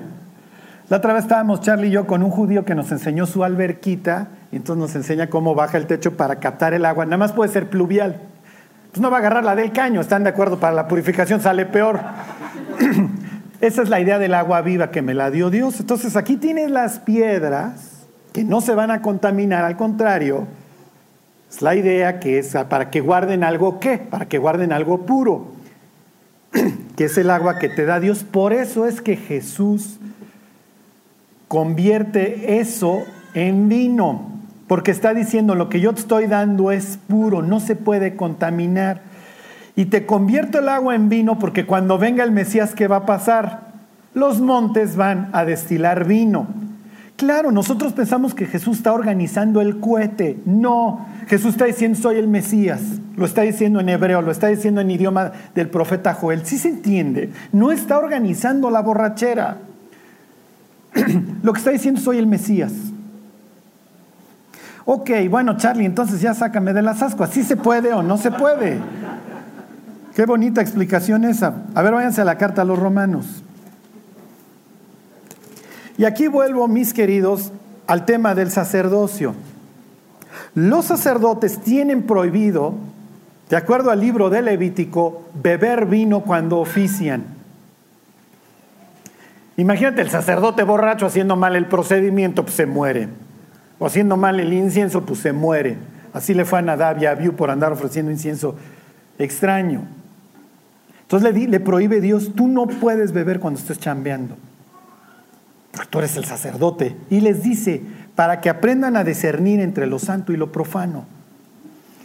[0.90, 4.28] La otra vez estábamos Charlie y yo con un judío que nos enseñó su alberquita
[4.52, 7.06] y entonces nos enseña cómo baja el techo para captar el agua.
[7.06, 8.20] Nada más puede ser pluvial.
[8.90, 11.64] Pues no va a agarrar la del caño, están de acuerdo, para la purificación sale
[11.64, 12.00] peor.
[13.62, 15.80] Esa es la idea del agua viva que me la dio Dios.
[15.80, 20.46] Entonces aquí tienes las piedras que no se van a contaminar, al contrario,
[21.50, 25.52] es la idea que es para que guarden algo qué, para que guarden algo puro,
[26.96, 28.22] que es el agua que te da Dios.
[28.22, 29.98] Por eso es que Jesús
[31.54, 34.22] convierte eso en vino.
[34.66, 39.02] Porque está diciendo, lo que yo te estoy dando es puro, no se puede contaminar.
[39.76, 43.06] Y te convierto el agua en vino porque cuando venga el Mesías, ¿qué va a
[43.06, 43.68] pasar?
[44.14, 46.48] Los montes van a destilar vino.
[47.14, 50.38] Claro, nosotros pensamos que Jesús está organizando el cohete.
[50.46, 52.80] No, Jesús está diciendo soy el Mesías.
[53.16, 56.44] Lo está diciendo en hebreo, lo está diciendo en idioma del profeta Joel.
[56.44, 57.30] Sí se entiende.
[57.52, 59.58] No está organizando la borrachera.
[61.42, 62.72] lo que está diciendo soy el Mesías.
[64.86, 67.30] Ok, bueno, Charlie, entonces ya sácame de las ascuas.
[67.30, 68.78] ¿Sí se puede o no se puede?
[70.14, 71.54] Qué bonita explicación esa.
[71.74, 73.42] A ver, váyanse a la carta a los romanos.
[75.96, 77.50] Y aquí vuelvo, mis queridos,
[77.86, 79.34] al tema del sacerdocio.
[80.54, 82.74] Los sacerdotes tienen prohibido,
[83.48, 87.24] de acuerdo al libro de Levítico, beber vino cuando ofician.
[89.56, 93.08] Imagínate el sacerdote borracho haciendo mal el procedimiento, pues se muere
[93.78, 95.76] o haciendo mal el incienso, pues se muere.
[96.12, 98.56] Así le fue a Nadab y a Abiú por andar ofreciendo incienso
[99.18, 99.82] extraño.
[101.02, 104.36] Entonces le, le prohíbe Dios, tú no puedes beber cuando estés chambeando.
[105.72, 106.96] Porque tú eres el sacerdote.
[107.10, 107.82] Y les dice,
[108.14, 111.04] para que aprendan a discernir entre lo santo y lo profano.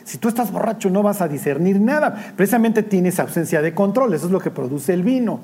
[0.05, 2.33] Si tú estás borracho no vas a discernir nada.
[2.35, 4.15] Precisamente tienes ausencia de control.
[4.15, 5.41] Eso es lo que produce el vino.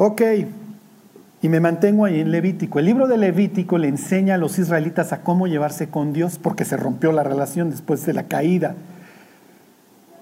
[0.00, 0.22] Ok,
[1.42, 2.78] y me mantengo ahí en Levítico.
[2.78, 6.64] El libro de Levítico le enseña a los israelitas a cómo llevarse con Dios porque
[6.64, 8.76] se rompió la relación después de la caída.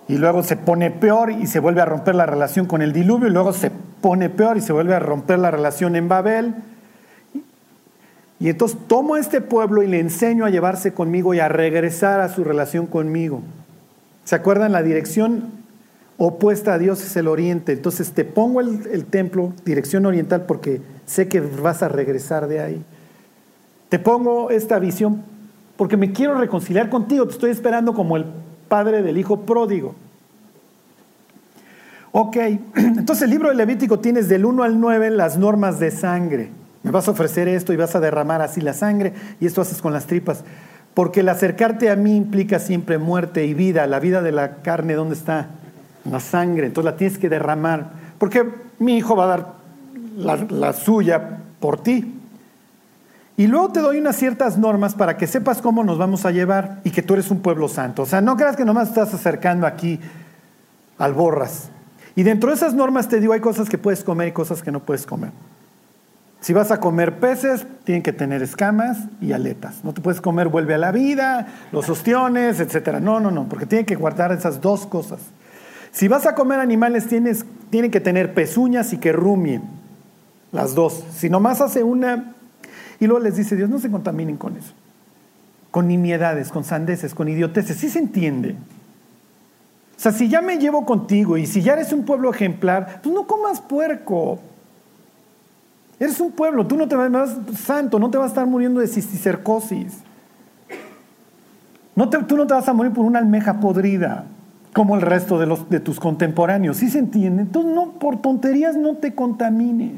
[0.09, 3.29] Y luego se pone peor y se vuelve a romper la relación con el diluvio
[3.29, 6.55] y luego se pone peor y se vuelve a romper la relación en Babel.
[8.41, 12.21] Y entonces tomo a este pueblo y le enseño a llevarse conmigo y a regresar
[12.21, 13.43] a su relación conmigo.
[14.25, 14.73] ¿Se acuerdan?
[14.73, 15.51] La dirección
[16.19, 17.73] opuesta a Dios es el oriente.
[17.73, 22.83] Entonces te pongo el, templo, dirección oriental, porque sé que vas a regresar de ahí.
[23.89, 25.23] Te pongo esta visión
[25.77, 28.25] porque me quiero reconciliar contigo, te estoy esperando como el
[28.69, 29.95] padre del hijo pródigo.
[32.13, 32.37] Ok,
[32.77, 36.51] entonces el libro de Levítico tienes del 1 al 9 las normas de sangre.
[36.83, 39.83] Me vas a ofrecer esto y vas a derramar así la sangre y esto haces
[39.83, 40.45] con las tripas.
[40.95, 43.87] Porque el acercarte a mí implica siempre muerte y vida.
[43.87, 45.51] La vida de la carne, ¿dónde está?
[46.11, 46.66] La sangre.
[46.66, 47.90] Entonces la tienes que derramar.
[48.19, 49.53] Porque mi hijo va a dar
[50.16, 52.14] la, suya por ti.
[53.37, 56.81] Y luego te doy unas ciertas normas para que sepas cómo nos vamos a llevar
[56.85, 58.03] y que tú eres un pueblo santo.
[58.03, 60.01] O sea, no creas que nomás estás acercando aquí
[60.99, 61.69] al borras.
[62.14, 64.73] Y dentro de esas normas te digo, hay cosas que puedes comer y cosas que
[64.73, 65.33] no puedes comer.
[66.40, 69.85] Si vas a comer peces, tienen que tener escamas y aletas.
[69.85, 73.01] No te puedes comer vuelve a la vida, los ostiones, etc.
[73.01, 75.21] No, no, no, porque tienen que guardar esas dos cosas.
[75.97, 79.63] Si vas a comer animales, tienes, tienen que tener pezuñas y que rumien.
[80.53, 81.03] Las dos.
[81.11, 82.35] Si nomás hace una,
[83.01, 84.75] y luego les dice Dios, no se contaminen con eso.
[85.71, 87.79] Con nimiedades, con sandeces, con idioteces.
[87.79, 88.57] Sí se entiende.
[89.97, 93.15] O sea, si ya me llevo contigo y si ya eres un pueblo ejemplar, pues
[93.15, 94.39] no comas puerco.
[95.99, 98.87] Eres un pueblo, tú no te vas, santo, no te vas a estar muriendo de
[98.87, 99.95] cisticercosis.
[101.95, 104.27] No tú no te vas a morir por una almeja podrida,
[104.77, 106.77] como el resto de, los, de tus contemporáneos.
[106.77, 107.41] ¿Sí se entiende?
[107.41, 109.95] Entonces, no, por tonterías no te contamines.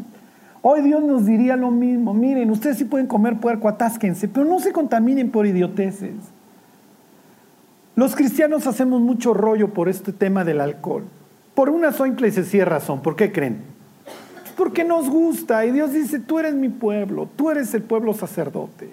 [0.63, 2.15] Hoy Dios nos diría lo mismo.
[2.15, 6.15] Miren, ustedes sí pueden comer puerco, atásquense, pero no se contaminen por idioteces.
[7.97, 11.03] Los cristianos hacemos mucho rollo por este tema del alcohol.
[11.57, 13.03] Por una simple y sencilla razón.
[13.03, 13.59] ¿Por qué creen?
[14.57, 15.67] Porque nos gusta.
[15.67, 18.91] Y Dios dice, tú eres mi pueblo, tú eres el pueblo sacerdote.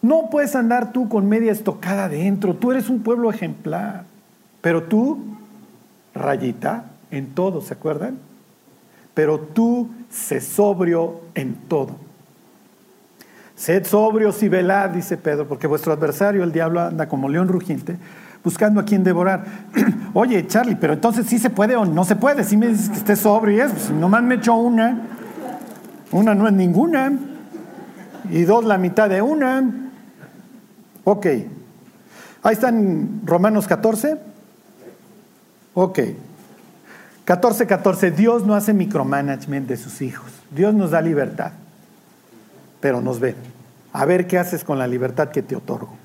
[0.00, 4.07] No puedes andar tú con media estocada adentro, tú eres un pueblo ejemplar.
[4.68, 5.16] Pero tú,
[6.14, 8.18] rayita, en todo, ¿se acuerdan?
[9.14, 11.96] Pero tú, sé sobrio en todo.
[13.56, 17.96] Sed sobrios y velad, dice Pedro, porque vuestro adversario, el diablo, anda como león rugiente,
[18.44, 19.46] buscando a quien devorar.
[20.12, 22.44] Oye, Charlie, pero entonces sí se puede o no se puede.
[22.44, 25.00] Si me dices que esté sobrio y eso, pues nomás me echo una,
[26.12, 27.10] una no es ninguna,
[28.28, 29.64] y dos la mitad de una.
[31.04, 31.26] Ok.
[32.42, 34.36] Ahí están Romanos 14.
[35.80, 36.00] Ok.
[37.24, 38.10] 14, 14.
[38.10, 40.30] Dios no hace micromanagement de sus hijos.
[40.50, 41.52] Dios nos da libertad
[42.80, 43.34] pero nos ve.
[43.92, 45.96] A ver qué haces con la libertad que te otorgo.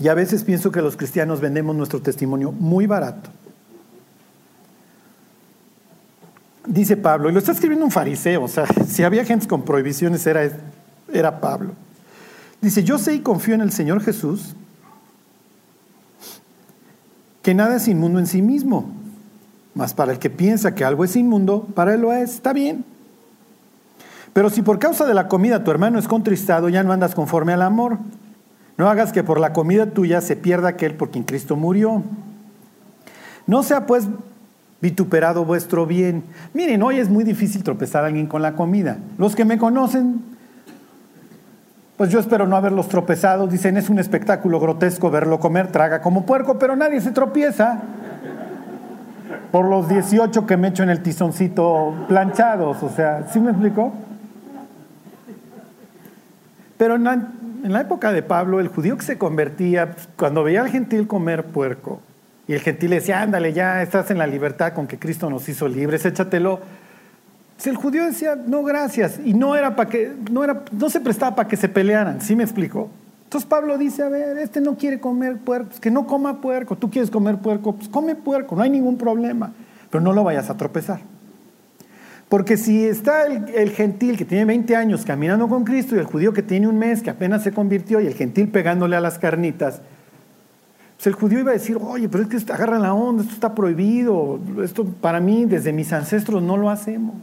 [0.00, 3.30] Y a veces pienso que los cristianos vendemos nuestro testimonio muy barato.
[6.66, 10.26] Dice Pablo, y lo está escribiendo un fariseo, o sea, si había gente con prohibiciones
[10.26, 10.48] era,
[11.12, 11.72] era Pablo.
[12.60, 14.54] Dice, yo sé y confío en el Señor Jesús,
[17.48, 18.90] que nada es inmundo en sí mismo,
[19.72, 22.84] mas para el que piensa que algo es inmundo, para él lo es, está bien.
[24.34, 27.54] Pero si por causa de la comida tu hermano es contristado, ya no andas conforme
[27.54, 27.96] al amor.
[28.76, 32.02] No hagas que por la comida tuya se pierda aquel por quien Cristo murió.
[33.46, 34.08] No sea pues
[34.82, 36.24] vituperado vuestro bien.
[36.52, 38.98] Miren, hoy es muy difícil tropezar a alguien con la comida.
[39.16, 40.20] Los que me conocen,
[41.98, 43.48] pues yo espero no haberlos tropezado.
[43.48, 47.82] Dicen, es un espectáculo grotesco verlo comer, traga como puerco, pero nadie se tropieza
[49.50, 53.92] por los 18 que me echo en el tizoncito planchados, o sea, ¿sí me explico?
[56.76, 61.08] Pero en la, época de Pablo, el judío que se convertía, cuando veía al gentil
[61.08, 62.00] comer puerco,
[62.46, 65.66] y el gentil decía, ándale, ya estás en la libertad con que Cristo nos hizo
[65.66, 66.60] libres, échatelo.
[67.58, 71.00] Pues el judío decía, no, gracias, y no era para que, no era, no se
[71.00, 72.88] prestaba para que se pelearan, ¿sí me explico?
[73.24, 76.76] Entonces Pablo dice, a ver, este no quiere comer puerco, pues que no coma puerco,
[76.76, 79.54] tú quieres comer puerco, pues come puerco, no hay ningún problema,
[79.90, 81.00] pero no lo vayas a tropezar.
[82.28, 86.32] Porque si está el, gentil que tiene 20 años caminando con Cristo y el judío
[86.32, 89.80] que tiene un mes que apenas se convirtió y el gentil pegándole a las carnitas,
[90.94, 93.52] pues el judío iba a decir, oye, pero es que agarra la onda, esto está
[93.52, 97.16] prohibido, esto para mí desde mis ancestros no lo hacemos.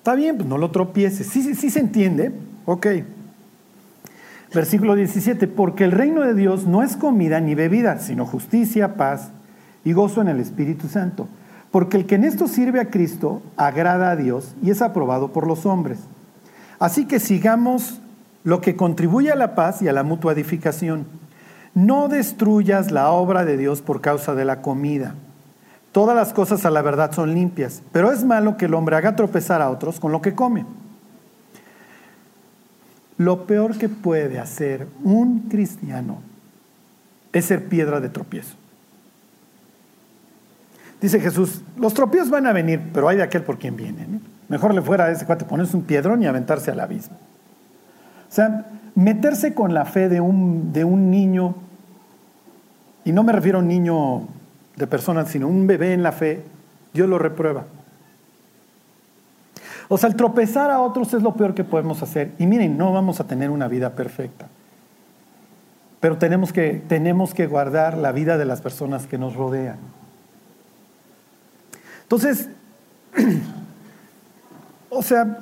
[0.00, 1.26] Está bien, pues no lo tropieces.
[1.26, 2.32] Sí, sí, sí se entiende,
[2.64, 2.86] ok.
[4.54, 9.28] Versículo 17, porque el reino de Dios no es comida ni bebida, sino justicia, paz
[9.84, 11.28] y gozo en el Espíritu Santo.
[11.70, 15.46] Porque el que en esto sirve a Cristo agrada a Dios y es aprobado por
[15.46, 15.98] los hombres.
[16.78, 18.00] Así que sigamos
[18.42, 21.04] lo que contribuye a la paz y a la mutua edificación.
[21.74, 25.14] No destruyas la obra de Dios por causa de la comida.
[25.92, 29.16] Todas las cosas a la verdad son limpias, pero es malo que el hombre haga
[29.16, 30.64] tropezar a otros con lo que come.
[33.18, 36.22] Lo peor que puede hacer un cristiano
[37.32, 38.54] es ser piedra de tropiezo.
[41.00, 44.06] Dice Jesús, los tropiezos van a venir, pero hay de aquel por quien viene.
[44.48, 47.16] Mejor le fuera a ese cuate ponerse un piedrón y aventarse al abismo.
[48.28, 51.54] O sea, meterse con la fe de un, de un niño,
[53.04, 54.28] y no me refiero a un niño
[54.80, 56.42] de personas, sino un bebé en la fe,
[56.92, 57.66] Dios lo reprueba.
[59.88, 62.32] O sea, el tropezar a otros es lo peor que podemos hacer.
[62.38, 64.46] Y miren, no vamos a tener una vida perfecta.
[66.00, 69.78] Pero tenemos que, tenemos que guardar la vida de las personas que nos rodean.
[72.02, 72.48] Entonces,
[74.90, 75.40] o sea,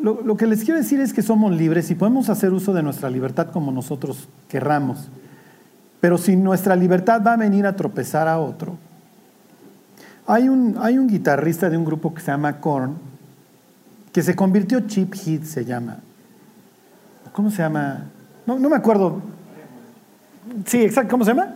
[0.00, 2.82] lo, lo, que les quiero decir es que somos libres y podemos hacer uso de
[2.82, 5.08] nuestra libertad como nosotros querramos.
[6.00, 8.76] Pero si nuestra libertad va a venir a tropezar a otro,
[10.26, 12.96] hay un, hay un guitarrista de un grupo que se llama Korn,
[14.12, 15.98] que se convirtió Chip Heath, se llama.
[17.32, 18.04] ¿Cómo se llama?
[18.46, 19.20] No, no me acuerdo.
[20.66, 21.54] Sí, exacto, ¿cómo se llama?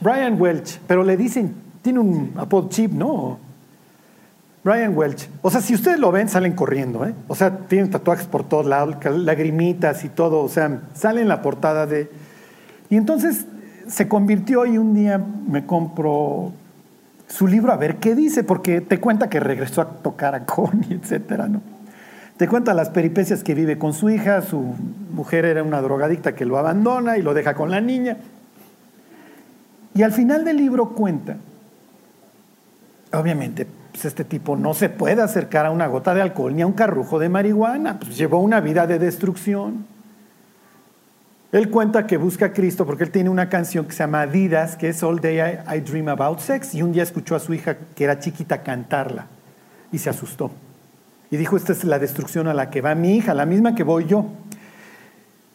[0.00, 3.38] Brian Welch, pero le dicen, tiene un apodo Chip, ¿no?
[4.62, 5.28] Brian Welch.
[5.42, 7.14] O sea, si ustedes lo ven, salen corriendo, ¿eh?
[7.26, 11.42] O sea, tienen tatuajes por todos lados, lagrimitas y todo, o sea, salen en la
[11.42, 12.10] portada de...
[12.90, 13.46] Y entonces
[13.88, 16.52] se convirtió y un día me compro
[17.26, 20.94] su libro a ver qué dice, porque te cuenta que regresó a tocar a Connie,
[21.02, 21.60] etcétera, ¿no?
[22.36, 24.74] Te cuenta las peripecias que vive con su hija, su
[25.12, 28.16] mujer era una drogadicta que lo abandona y lo deja con la niña.
[29.92, 31.36] Y al final del libro cuenta,
[33.12, 36.66] obviamente, pues este tipo no se puede acercar a una gota de alcohol ni a
[36.68, 39.86] un carrujo de marihuana, pues llevó una vida de destrucción.
[41.50, 44.76] Él cuenta que busca a Cristo porque él tiene una canción que se llama Adidas,
[44.76, 47.78] que es All Day I, Dream About Sex, y un día escuchó a su hija
[47.94, 49.26] que era chiquita cantarla
[49.90, 50.50] y se asustó.
[51.30, 53.82] Y dijo, esta es la destrucción a la que va mi hija, la misma que
[53.82, 54.26] voy yo.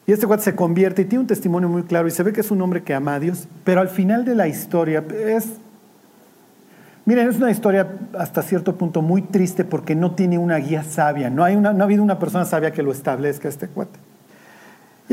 [0.08, 2.42] Y este cuate se convierte y tiene un testimonio muy claro y se ve que
[2.42, 5.48] es un hombre que ama a Dios, pero al final de la historia es,
[7.06, 7.88] miren, es una historia
[8.18, 11.84] hasta cierto punto muy triste porque no tiene una guía sabia, no, hay una, no
[11.84, 14.00] ha habido una persona sabia que lo establezca este cuate.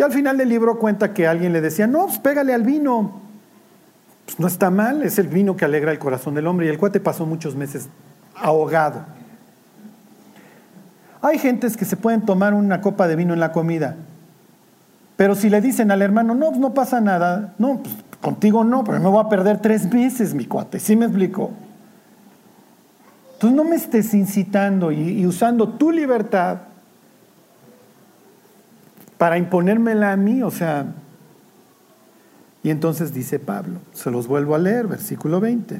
[0.00, 3.20] Y al final del libro cuenta que alguien le decía, no, pues pégale al vino.
[4.24, 6.64] Pues no está mal, es el vino que alegra el corazón del hombre.
[6.64, 7.86] Y el cuate pasó muchos meses
[8.34, 9.04] ahogado.
[11.20, 13.96] Hay gentes que se pueden tomar una copa de vino en la comida.
[15.16, 18.84] Pero si le dicen al hermano, no, pues no pasa nada, no, pues contigo no,
[18.84, 20.80] pero me voy a perder tres meses, mi cuate.
[20.80, 21.50] ¿Sí me explico?
[23.34, 26.69] Entonces no me estés incitando y usando tu libertad
[29.20, 30.94] para imponérmela a mí, o sea.
[32.62, 35.78] Y entonces dice Pablo, se los vuelvo a leer, versículo 20.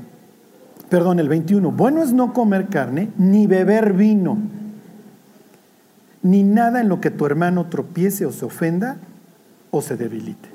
[0.91, 1.72] Perdón, el 21.
[1.72, 4.36] Bueno es no comer carne, ni beber vino,
[6.20, 8.99] ni nada en lo que tu hermano tropiece o se ofenda
[9.70, 10.51] o se debilite.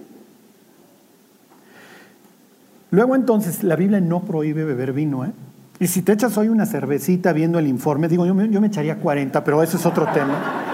[2.91, 5.31] Luego entonces, la Biblia no prohíbe beber vino, ¿eh?
[5.79, 9.43] Y si te echas hoy una cervecita viendo el informe, digo, yo me, echaría 40,
[9.43, 10.64] pero eso es otro tema.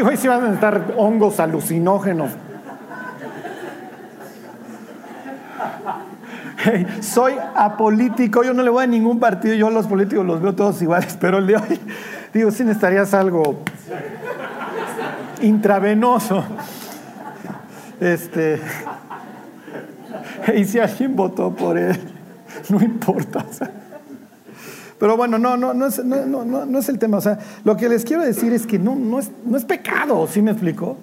[0.00, 2.30] Hoy sí van a estar hongos alucinógenos.
[7.00, 10.54] soy apolítico, yo no le voy a ningún partido, yo a los políticos los veo
[10.54, 11.80] todos iguales, pero el de hoy,
[12.32, 13.58] digo, sí necesitarías algo
[15.42, 16.44] intravenoso.
[18.00, 18.60] Este,
[20.54, 21.98] y si alguien votó por él,
[22.68, 23.44] no importa.
[25.02, 27.16] Pero bueno, no, no, no, es, no, no, no es el tema.
[27.16, 30.28] O sea, lo que les quiero decir es que no, no, es, no es pecado,
[30.28, 30.96] ¿sí me explico?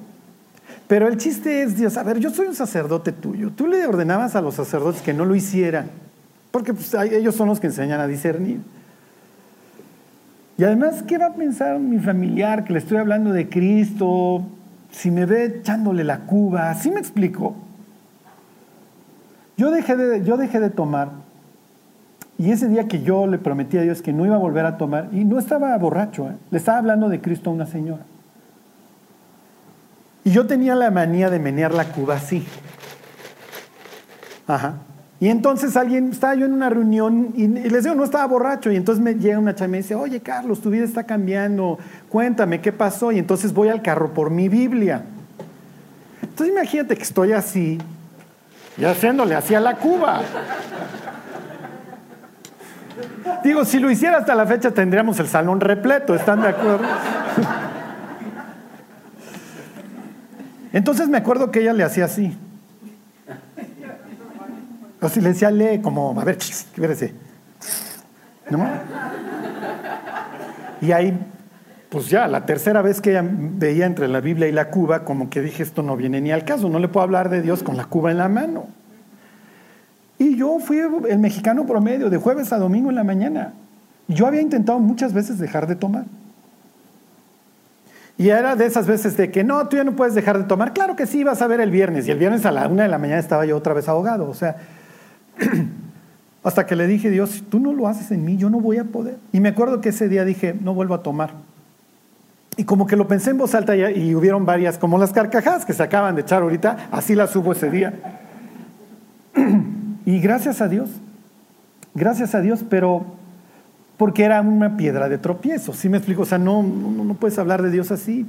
[0.87, 3.51] Pero el chiste es, Dios, a ver, yo soy un sacerdote tuyo.
[3.53, 5.89] Tú le ordenabas a los sacerdotes que no lo hicieran,
[6.49, 8.61] porque pues, ellos son los que enseñan a discernir.
[10.57, 14.45] Y además, ¿qué va a pensar mi familiar que le estoy hablando de Cristo
[14.91, 16.73] si me ve echándole la cuba?
[16.75, 17.53] ¿Sí me explico?
[19.57, 21.27] Yo dejé de, yo dejé de tomar
[22.39, 24.77] y ese día que yo le prometí a Dios que no iba a volver a
[24.77, 26.35] tomar, y no estaba borracho, ¿eh?
[26.49, 28.01] le estaba hablando de Cristo a una señora.
[30.23, 32.45] Y yo tenía la manía de menear la cuba así.
[34.47, 34.75] Ajá.
[35.19, 38.71] Y entonces alguien, estaba yo en una reunión y, les digo, no estaba borracho.
[38.71, 41.77] Y entonces me llega una chava y me dice, oye Carlos, tu vida está cambiando,
[42.07, 43.11] cuéntame qué pasó.
[43.11, 45.03] Y entonces voy al carro por mi Biblia.
[46.21, 47.79] Entonces imagínate que estoy así,
[48.77, 50.21] y haciéndole así a la cuba.
[53.43, 56.85] Digo, si lo hiciera hasta la fecha tendríamos el salón repleto, ¿están de acuerdo?
[60.73, 62.37] Entonces me acuerdo que ella le hacía así.
[65.01, 67.13] O si le lee como, a ver, espérese.
[68.49, 68.67] ¿No?
[70.81, 71.17] Y ahí,
[71.89, 75.29] pues ya, la tercera vez que ella veía entre la Biblia y la Cuba, como
[75.29, 77.77] que dije, esto no viene ni al caso, no le puedo hablar de Dios con
[77.77, 78.67] la Cuba en la mano.
[80.19, 80.77] Y yo fui
[81.09, 83.53] el mexicano promedio de jueves a domingo en la mañana.
[84.09, 86.05] Yo había intentado muchas veces dejar de tomar.
[88.17, 90.73] Y era de esas veces de que no, tú ya no puedes dejar de tomar.
[90.73, 92.05] Claro que sí, vas a ver el viernes.
[92.05, 94.29] Y el viernes a la una de la mañana estaba yo otra vez ahogado.
[94.29, 94.57] O sea,
[96.43, 98.77] hasta que le dije, Dios, si tú no lo haces en mí, yo no voy
[98.77, 99.15] a poder.
[99.31, 101.31] Y me acuerdo que ese día dije, no vuelvo a tomar.
[102.57, 105.71] Y como que lo pensé en voz alta y, hubieron varias, como las carcajadas que
[105.71, 107.93] se acaban de echar ahorita, así las hubo ese día.
[110.09, 110.89] Y gracias a Dios,
[111.93, 113.05] gracias a Dios, pero
[113.95, 116.23] porque era una piedra de tropiezo, ¿sí me explico?
[116.23, 118.25] O sea, no, no, puedes hablar de Dios así.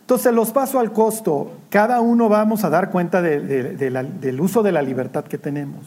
[0.00, 1.52] Entonces los paso al costo.
[1.70, 5.86] Cada uno vamos a dar cuenta del uso de la libertad que tenemos.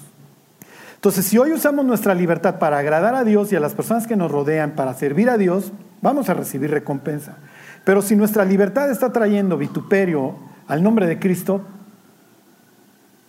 [0.95, 4.15] Entonces, si hoy usamos nuestra libertad para agradar a Dios y a las personas que
[4.15, 5.71] nos rodean, para servir a Dios,
[6.01, 7.37] vamos a recibir recompensa.
[7.83, 10.37] Pero si nuestra libertad está trayendo vituperio
[10.67, 11.61] al nombre de Cristo,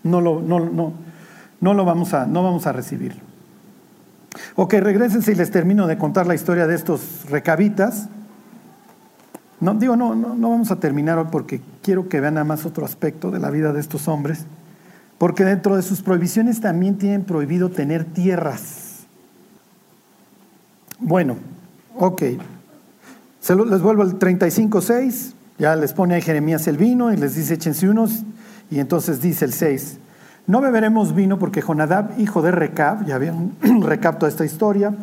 [0.02, 0.94] no lo, no, no,
[1.66, 3.16] no lo vamos, a, no vamos a recibir.
[4.54, 8.08] Ok, regresense y les termino de contar la historia de estos recabitas.
[9.58, 12.66] No, digo, no, no, no vamos a terminar hoy porque quiero que vean nada más
[12.66, 14.46] otro aspecto de la vida de estos hombres.
[15.18, 19.00] Porque dentro de sus prohibiciones también tienen prohibido tener tierras.
[21.00, 21.36] Bueno,
[21.96, 22.22] ok.
[22.22, 25.32] les vuelvo al 35.6.
[25.58, 28.22] Ya les pone a Jeremías el vino y les dice échense unos.
[28.70, 29.98] Y entonces dice el 6.
[30.47, 34.94] No beberemos vino porque Jonadab, hijo de Recab, ya habían recap toda esta historia,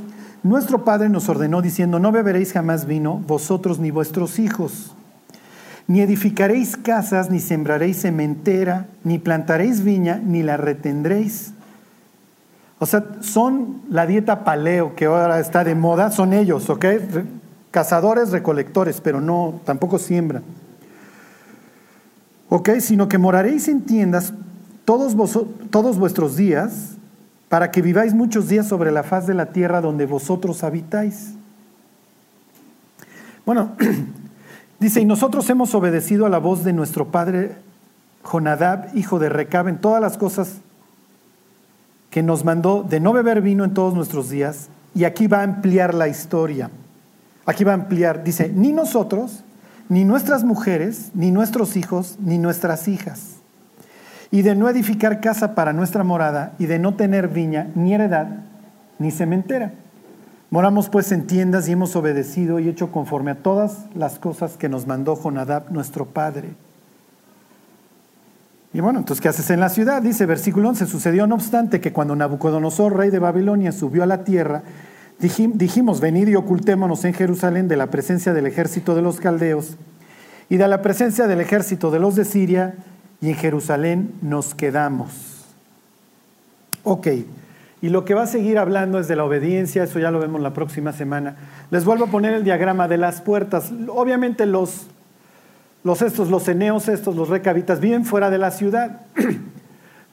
[0.41, 4.95] nuestro padre nos ordenó diciendo, no beberéis jamás vino, vosotros ni vuestros hijos,
[5.87, 11.53] ni edificaréis casas, ni sembraréis cementera, ni plantaréis viña, ni la retendréis.
[12.79, 16.85] O sea, son la dieta paleo que ahora está de moda, son ellos, ¿ok?
[17.71, 20.43] Cazadores, recolectores, pero no, tampoco siembran.
[22.49, 22.69] ¿Ok?
[22.79, 24.33] Sino que moraréis en tiendas
[24.85, 25.15] todos,
[25.69, 26.97] todos vuestros días
[27.49, 31.33] para que viváis muchos días sobre la faz de la tierra donde vosotros habitáis.
[33.45, 33.73] Bueno,
[34.79, 37.55] dice, y nosotros hemos obedecido a la voz de nuestro padre
[38.23, 40.61] Jonadab, hijo de Recab, en todas las cosas
[42.09, 45.43] que nos mandó de no beber vino en todos nuestros días, y aquí va a
[45.43, 46.71] ampliar la historia.
[47.45, 49.43] Aquí va a ampliar, dice, ni nosotros,
[49.89, 53.42] ni nuestras mujeres, ni nuestros hijos, ni nuestras hijas
[54.33, 58.29] y de no edificar casa para nuestra morada, y de no tener viña, ni heredad,
[58.97, 59.73] ni cementera.
[60.49, 64.69] Moramos pues en tiendas y hemos obedecido y hecho conforme a todas las cosas que
[64.69, 66.49] nos mandó Jonadab, nuestro padre.
[68.73, 70.01] Y bueno, entonces, ¿qué haces en la ciudad?
[70.01, 74.23] Dice versículo 11, sucedió no obstante que cuando Nabucodonosor, rey de Babilonia, subió a la
[74.23, 74.63] tierra,
[75.19, 79.77] dijimos, venid y ocultémonos en Jerusalén de la presencia del ejército de los caldeos
[80.49, 82.73] y de la presencia del ejército de los de Siria,
[83.23, 85.45] y en Jerusalén nos quedamos.
[86.83, 87.07] Ok,
[87.81, 90.41] y lo que va a seguir hablando es de la obediencia, eso ya lo vemos
[90.41, 91.37] la próxima semana.
[91.71, 93.71] Les vuelvo a poner el diagrama de las puertas.
[93.87, 94.87] Obviamente los,
[95.85, 99.03] los estos, los eneos estos, los recabitas, viven fuera de la ciudad.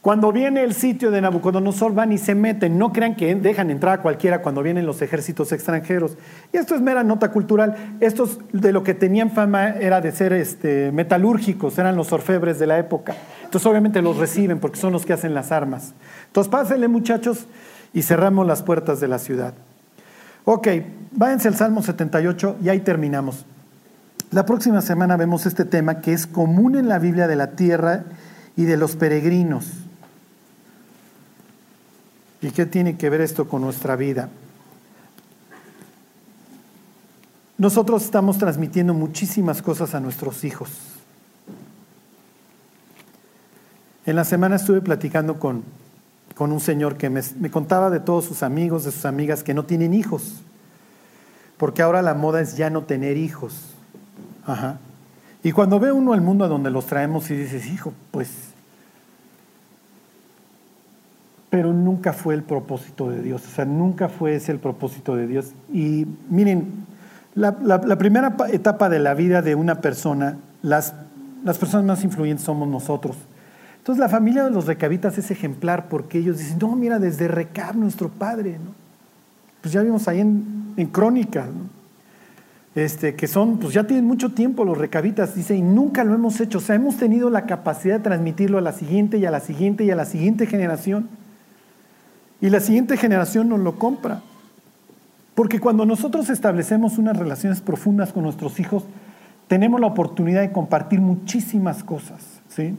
[0.01, 2.79] Cuando viene el sitio de Nabucodonosor van y se meten.
[2.79, 6.17] No crean que dejan entrar a cualquiera cuando vienen los ejércitos extranjeros.
[6.55, 7.97] Y esto es mera nota cultural.
[8.01, 12.67] Estos de lo que tenían fama era de ser este, metalúrgicos, eran los orfebres de
[12.67, 13.15] la época.
[13.45, 15.93] Entonces obviamente los reciben porque son los que hacen las armas.
[16.29, 17.47] Entonces pásenle muchachos
[17.93, 19.53] y cerramos las puertas de la ciudad.
[20.47, 20.69] Ok,
[21.13, 23.45] váyanse al Salmo 78 y ahí terminamos.
[24.31, 28.05] La próxima semana vemos este tema que es común en la Biblia de la tierra
[28.57, 29.80] y de los peregrinos.
[32.43, 34.29] ¿Y qué tiene que ver esto con nuestra vida?
[37.59, 40.71] Nosotros estamos transmitiendo muchísimas cosas a nuestros hijos.
[44.07, 45.63] En la semana estuve platicando con,
[46.35, 49.67] con un señor que me, contaba de todos sus amigos, de sus amigas que no
[49.67, 50.41] tienen hijos,
[51.59, 53.55] porque ahora la moda es ya no tener hijos.
[54.47, 54.79] Ajá.
[55.43, 58.31] Y cuando ve uno el mundo a donde los traemos y dices, hijo, pues
[61.51, 65.27] pero nunca fue el propósito de Dios, o sea, nunca fue ese el propósito de
[65.27, 65.53] Dios.
[65.73, 66.87] Y miren,
[67.35, 70.95] la, primera etapa de la vida de una persona, las,
[71.45, 73.17] las personas más influyentes somos nosotros.
[73.79, 77.77] Entonces la familia de los recabitas es ejemplar porque ellos dicen, no, mira, desde Recab,
[77.77, 78.73] nuestro padre, ¿no?
[79.61, 81.47] Pues ya vimos ahí en, en Crónica,
[82.75, 86.41] este, que son, pues ya tienen mucho tiempo los recabitas, dice, y nunca lo hemos
[86.41, 86.59] hecho.
[86.59, 89.85] O sea, hemos tenido la capacidad de transmitirlo a la siguiente y a la siguiente
[89.85, 91.09] y a la siguiente generación.
[92.41, 94.23] Y la siguiente generación nos lo compra.
[95.35, 98.85] Porque cuando nosotros establecemos unas relaciones profundas con nuestros hijos,
[99.49, 102.77] tenemos la oportunidad de compartir muchísimas cosas, ¿sí?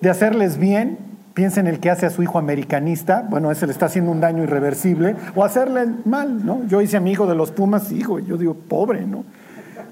[0.00, 0.98] De hacerles bien,
[1.34, 4.20] piensen en el que hace a su hijo americanista, bueno, ese le está haciendo un
[4.20, 6.64] daño irreversible, o hacerle mal, ¿no?
[6.66, 9.24] Yo hice amigo de los Pumas, hijo, yo digo, pobre, ¿no?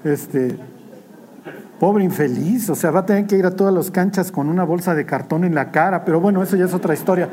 [0.03, 0.55] Este,
[1.79, 4.63] pobre infeliz, o sea, va a tener que ir a todas las canchas con una
[4.63, 7.27] bolsa de cartón en la cara, pero bueno, eso ya es otra historia.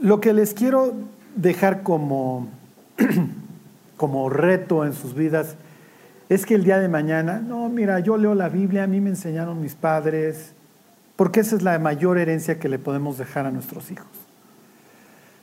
[0.00, 0.94] Lo que les quiero
[1.34, 2.48] dejar como,
[3.96, 5.56] como reto en sus vidas
[6.28, 9.10] es que el día de mañana, no, mira, yo leo la Biblia, a mí me
[9.10, 10.52] enseñaron mis padres,
[11.16, 14.06] porque esa es la mayor herencia que le podemos dejar a nuestros hijos.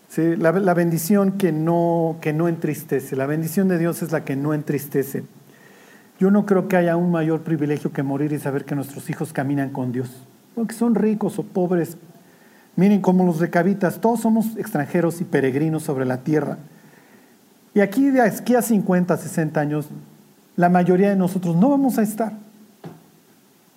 [0.09, 0.35] ¿sí?
[0.35, 4.35] La, la bendición que no, que no entristece, la bendición de Dios es la que
[4.35, 5.23] no entristece.
[6.17, 9.33] Yo no creo que haya un mayor privilegio que morir y saber que nuestros hijos
[9.33, 10.25] caminan con Dios.
[10.53, 11.97] Porque son ricos o pobres.
[12.75, 16.57] Miren como los recabitas, todos somos extranjeros y peregrinos sobre la tierra.
[17.73, 19.87] Y aquí de aquí a 50, 60 años,
[20.55, 22.33] la mayoría de nosotros no vamos a estar.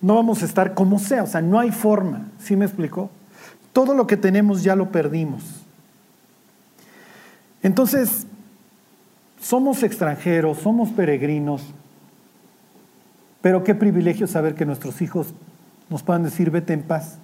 [0.01, 2.27] No vamos a estar como sea, o sea, no hay forma.
[2.39, 3.09] ¿Sí me explicó?
[3.73, 5.43] Todo lo que tenemos ya lo perdimos.
[7.61, 8.25] Entonces,
[9.41, 11.63] somos extranjeros, somos peregrinos,
[13.41, 15.33] pero qué privilegio saber que nuestros hijos
[15.89, 17.17] nos puedan decir, vete en paz.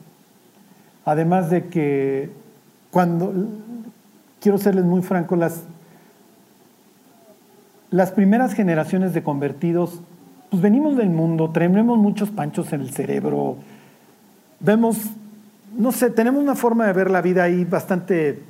[1.05, 2.31] Además de que
[2.91, 3.33] cuando,
[4.41, 5.63] quiero serles muy franco, las,
[7.91, 10.01] las primeras generaciones de convertidos,
[10.49, 13.57] pues venimos del mundo, tenemos muchos panchos en el cerebro,
[14.59, 14.97] vemos,
[15.77, 18.41] no sé, tenemos una forma de ver la vida ahí bastante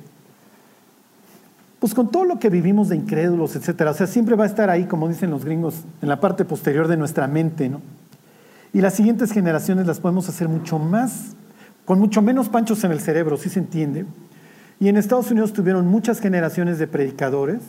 [1.78, 4.70] pues con todo lo que vivimos de incrédulos, etcétera, o sea, siempre va a estar
[4.70, 7.80] ahí, como dicen los gringos, en la parte posterior de nuestra mente, ¿no?
[8.72, 11.36] Y las siguientes generaciones las podemos hacer mucho más,
[11.86, 14.04] con mucho menos panchos en el cerebro, si se entiende.
[14.78, 17.60] Y en Estados Unidos tuvieron muchas generaciones de predicadores,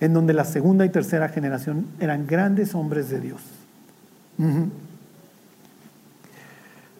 [0.00, 3.42] en donde la segunda y tercera generación eran grandes hombres de Dios.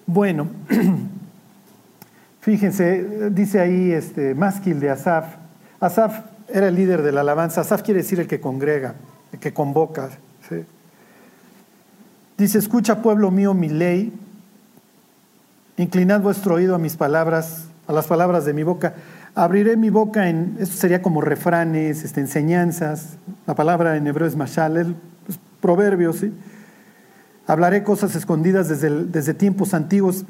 [0.04, 0.48] Bueno,
[2.40, 5.36] fíjense, dice ahí este Másquil de Asaf.
[5.78, 7.60] Asaf era el líder de la alabanza.
[7.60, 8.96] Asaf quiere decir el que congrega,
[9.32, 10.10] el que convoca.
[12.36, 14.12] Dice, escucha pueblo mío mi ley,
[15.78, 18.94] inclinad vuestro oído a mis palabras, a las palabras de mi boca.
[19.34, 23.16] Abriré mi boca en, esto sería como refranes, este, enseñanzas,
[23.46, 24.96] la palabra en hebreo es mashal, el,
[25.60, 26.32] proverbios, ¿sí?
[27.46, 30.24] Hablaré cosas escondidas desde, desde tiempos antiguos.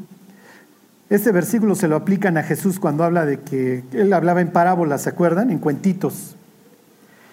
[1.10, 5.02] Este versículo se lo aplican a Jesús cuando habla de que él hablaba en parábolas,
[5.02, 5.50] ¿se acuerdan?
[5.50, 6.36] En cuentitos.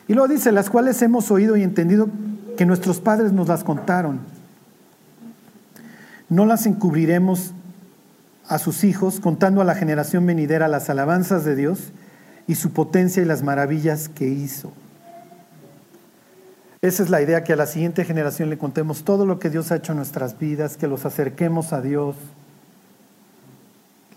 [0.08, 2.10] Y luego dice, las cuales hemos oído y entendido
[2.58, 4.20] que nuestros padres nos las contaron.
[6.30, 7.54] No las encubriremos
[8.48, 11.92] a sus hijos, contando a la generación venidera las alabanzas de Dios
[12.48, 14.72] y su potencia y las maravillas que hizo.
[16.82, 19.72] Esa es la idea, que a la siguiente generación le contemos todo lo que Dios
[19.72, 22.16] ha hecho en nuestras vidas, que los acerquemos a Dios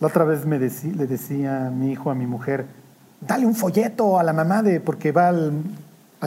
[0.00, 2.66] la otra vez me le decía a mi hijo, a mi mujer,
[3.20, 5.64] dale un folleto a la mamá de, porque va al,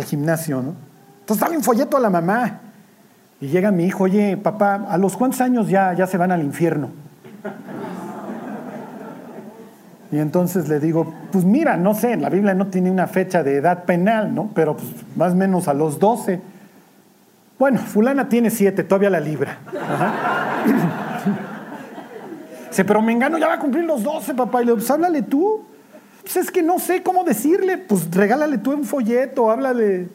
[0.06, 0.76] gimnasio, ¿no?
[1.22, 2.60] Entonces dale un folleto a la mamá.
[3.40, 6.44] Y llega mi hijo, oye, papá, ¿a los cuántos años ya, ya se van al
[6.44, 6.90] infierno?
[10.12, 13.56] Y entonces le digo, pues mira, no sé, la Biblia no tiene una fecha de
[13.56, 14.52] edad penal, ¿no?
[14.54, 16.42] Pero pues, más o menos a los 12.
[17.58, 19.60] Bueno, fulana tiene siete, todavía la libra.
[19.68, 20.64] Ajá.
[22.70, 24.62] Dice, pero Mengano ya va a cumplir los 12, papá.
[24.62, 25.64] Y le digo, pues háblale tú.
[26.22, 27.78] Pues es que no sé cómo decirle.
[27.78, 30.10] Pues regálale tú un folleto, háblale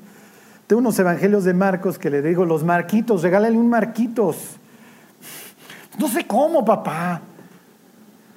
[0.69, 4.57] de unos evangelios de Marcos que le digo, los marquitos, regálale un marquitos.
[5.99, 7.23] No sé cómo, papá.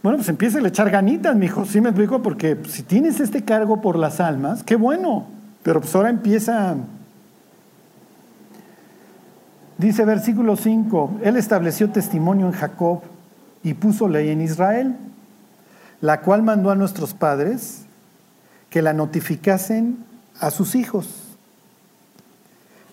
[0.02, 1.66] Bueno, pues empieza a echar ganitas, mi hijo.
[1.66, 5.28] Sí me explico, porque si tienes este cargo por las almas, qué bueno.
[5.64, 6.76] Pero pues ahora empieza.
[9.78, 13.02] Dice versículo 5, Él estableció testimonio en Jacob
[13.64, 14.96] y puso ley en Israel,
[16.02, 17.84] la cual mandó a nuestros padres
[18.70, 19.98] que la notificasen
[20.40, 21.08] a sus hijos,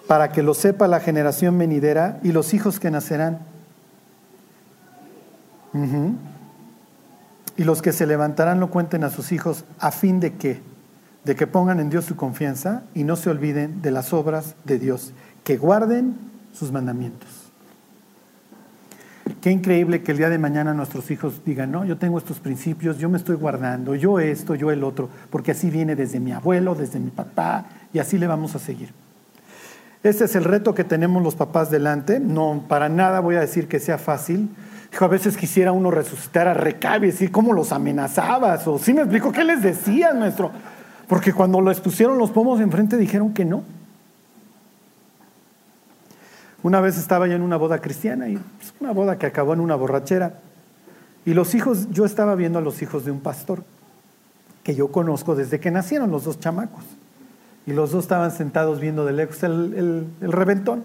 [0.06, 3.40] para que lo sepa la generación venidera y los hijos que nacerán.
[7.56, 10.60] Y los que se levantarán lo cuenten a sus hijos a fin de que,
[11.24, 14.78] de que pongan en Dios su confianza y no se olviden de las obras de
[14.78, 15.12] Dios,
[15.44, 16.16] que guarden
[16.52, 17.46] sus mandamientos.
[19.40, 22.98] Qué increíble que el día de mañana nuestros hijos digan, no, yo tengo estos principios,
[22.98, 26.74] yo me estoy guardando, yo esto, yo el otro, porque así viene desde mi abuelo,
[26.74, 28.92] desde mi papá, y así le vamos a seguir.
[30.02, 32.20] Este es el reto que tenemos los papás delante.
[32.20, 34.48] No, para nada voy a decir que sea fácil.
[34.98, 39.02] A veces quisiera uno resucitar a Recabe y decir cómo los amenazabas, o sí me
[39.02, 40.50] explico qué les decías, nuestro.
[41.08, 43.62] Porque cuando les pusieron los pomos enfrente dijeron que no.
[46.62, 49.60] Una vez estaba yo en una boda cristiana y pues, una boda que acabó en
[49.60, 50.40] una borrachera.
[51.24, 53.62] Y los hijos, yo estaba viendo a los hijos de un pastor
[54.64, 56.82] que yo conozco desde que nacieron los dos chamacos.
[57.66, 60.82] Y los dos estaban sentados viendo de lejos el, reventón.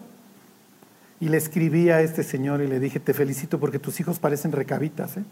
[1.21, 4.51] Y le escribí a este señor y le dije, te felicito porque tus hijos parecen
[4.51, 5.23] recabitas, ¿eh?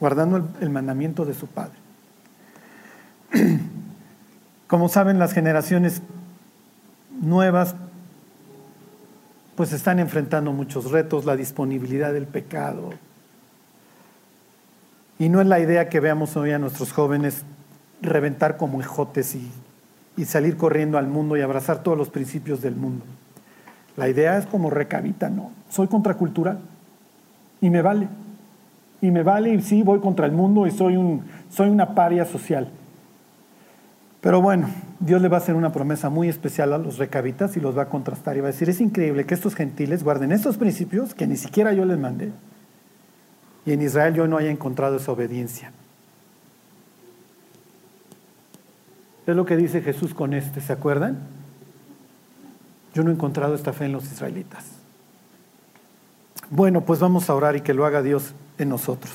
[0.00, 1.76] guardando el mandamiento de su padre.
[4.66, 6.02] Como saben, las generaciones
[7.20, 7.74] nuevas
[9.54, 12.90] pues están enfrentando muchos retos, la disponibilidad del pecado.
[15.18, 17.42] Y no es la idea que veamos hoy a nuestros jóvenes
[18.00, 19.50] reventar como ejotes y,
[20.16, 23.04] y salir corriendo al mundo y abrazar todos los principios del mundo.
[23.98, 25.50] La idea es como recabita, no.
[25.68, 26.60] Soy contracultural
[27.60, 28.06] y me vale.
[29.00, 32.24] Y me vale y sí voy contra el mundo y soy, un, soy una paria
[32.24, 32.68] social.
[34.20, 34.70] Pero bueno,
[35.00, 37.82] Dios le va a hacer una promesa muy especial a los recabitas y los va
[37.82, 41.26] a contrastar y va a decir, es increíble que estos gentiles guarden estos principios que
[41.26, 42.30] ni siquiera yo les mandé.
[43.66, 45.72] Y en Israel yo no haya encontrado esa obediencia.
[49.26, 51.18] Es lo que dice Jesús con este, ¿se acuerdan?
[52.94, 54.64] Yo no he encontrado esta fe en los israelitas.
[56.50, 59.12] Bueno, pues vamos a orar y que lo haga Dios en nosotros.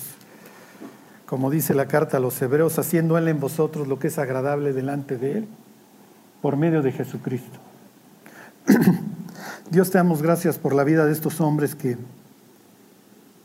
[1.26, 4.72] Como dice la carta a los hebreos, haciendo Él en vosotros lo que es agradable
[4.72, 5.48] delante de Él,
[6.42, 7.60] por medio de Jesucristo.
[9.72, 11.98] Dios te damos gracias por la vida de estos hombres que,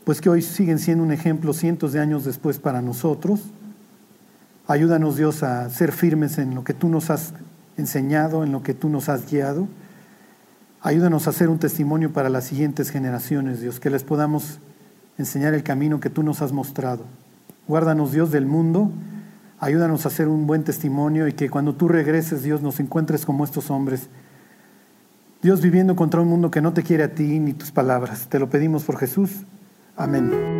[0.03, 3.41] pues que hoy siguen siendo un ejemplo cientos de años después para nosotros.
[4.67, 7.33] Ayúdanos Dios a ser firmes en lo que tú nos has
[7.75, 9.67] enseñado, en lo que tú nos has guiado.
[10.81, 14.59] Ayúdanos a ser un testimonio para las siguientes generaciones, Dios, que les podamos
[15.17, 17.03] enseñar el camino que tú nos has mostrado.
[17.67, 18.89] Guárdanos, Dios, del mundo.
[19.59, 23.43] Ayúdanos a ser un buen testimonio y que cuando tú regreses, Dios, nos encuentres como
[23.43, 24.07] estos hombres.
[25.41, 28.27] Dios viviendo contra un mundo que no te quiere a ti ni tus palabras.
[28.29, 29.31] Te lo pedimos por Jesús.
[29.97, 30.58] Amén.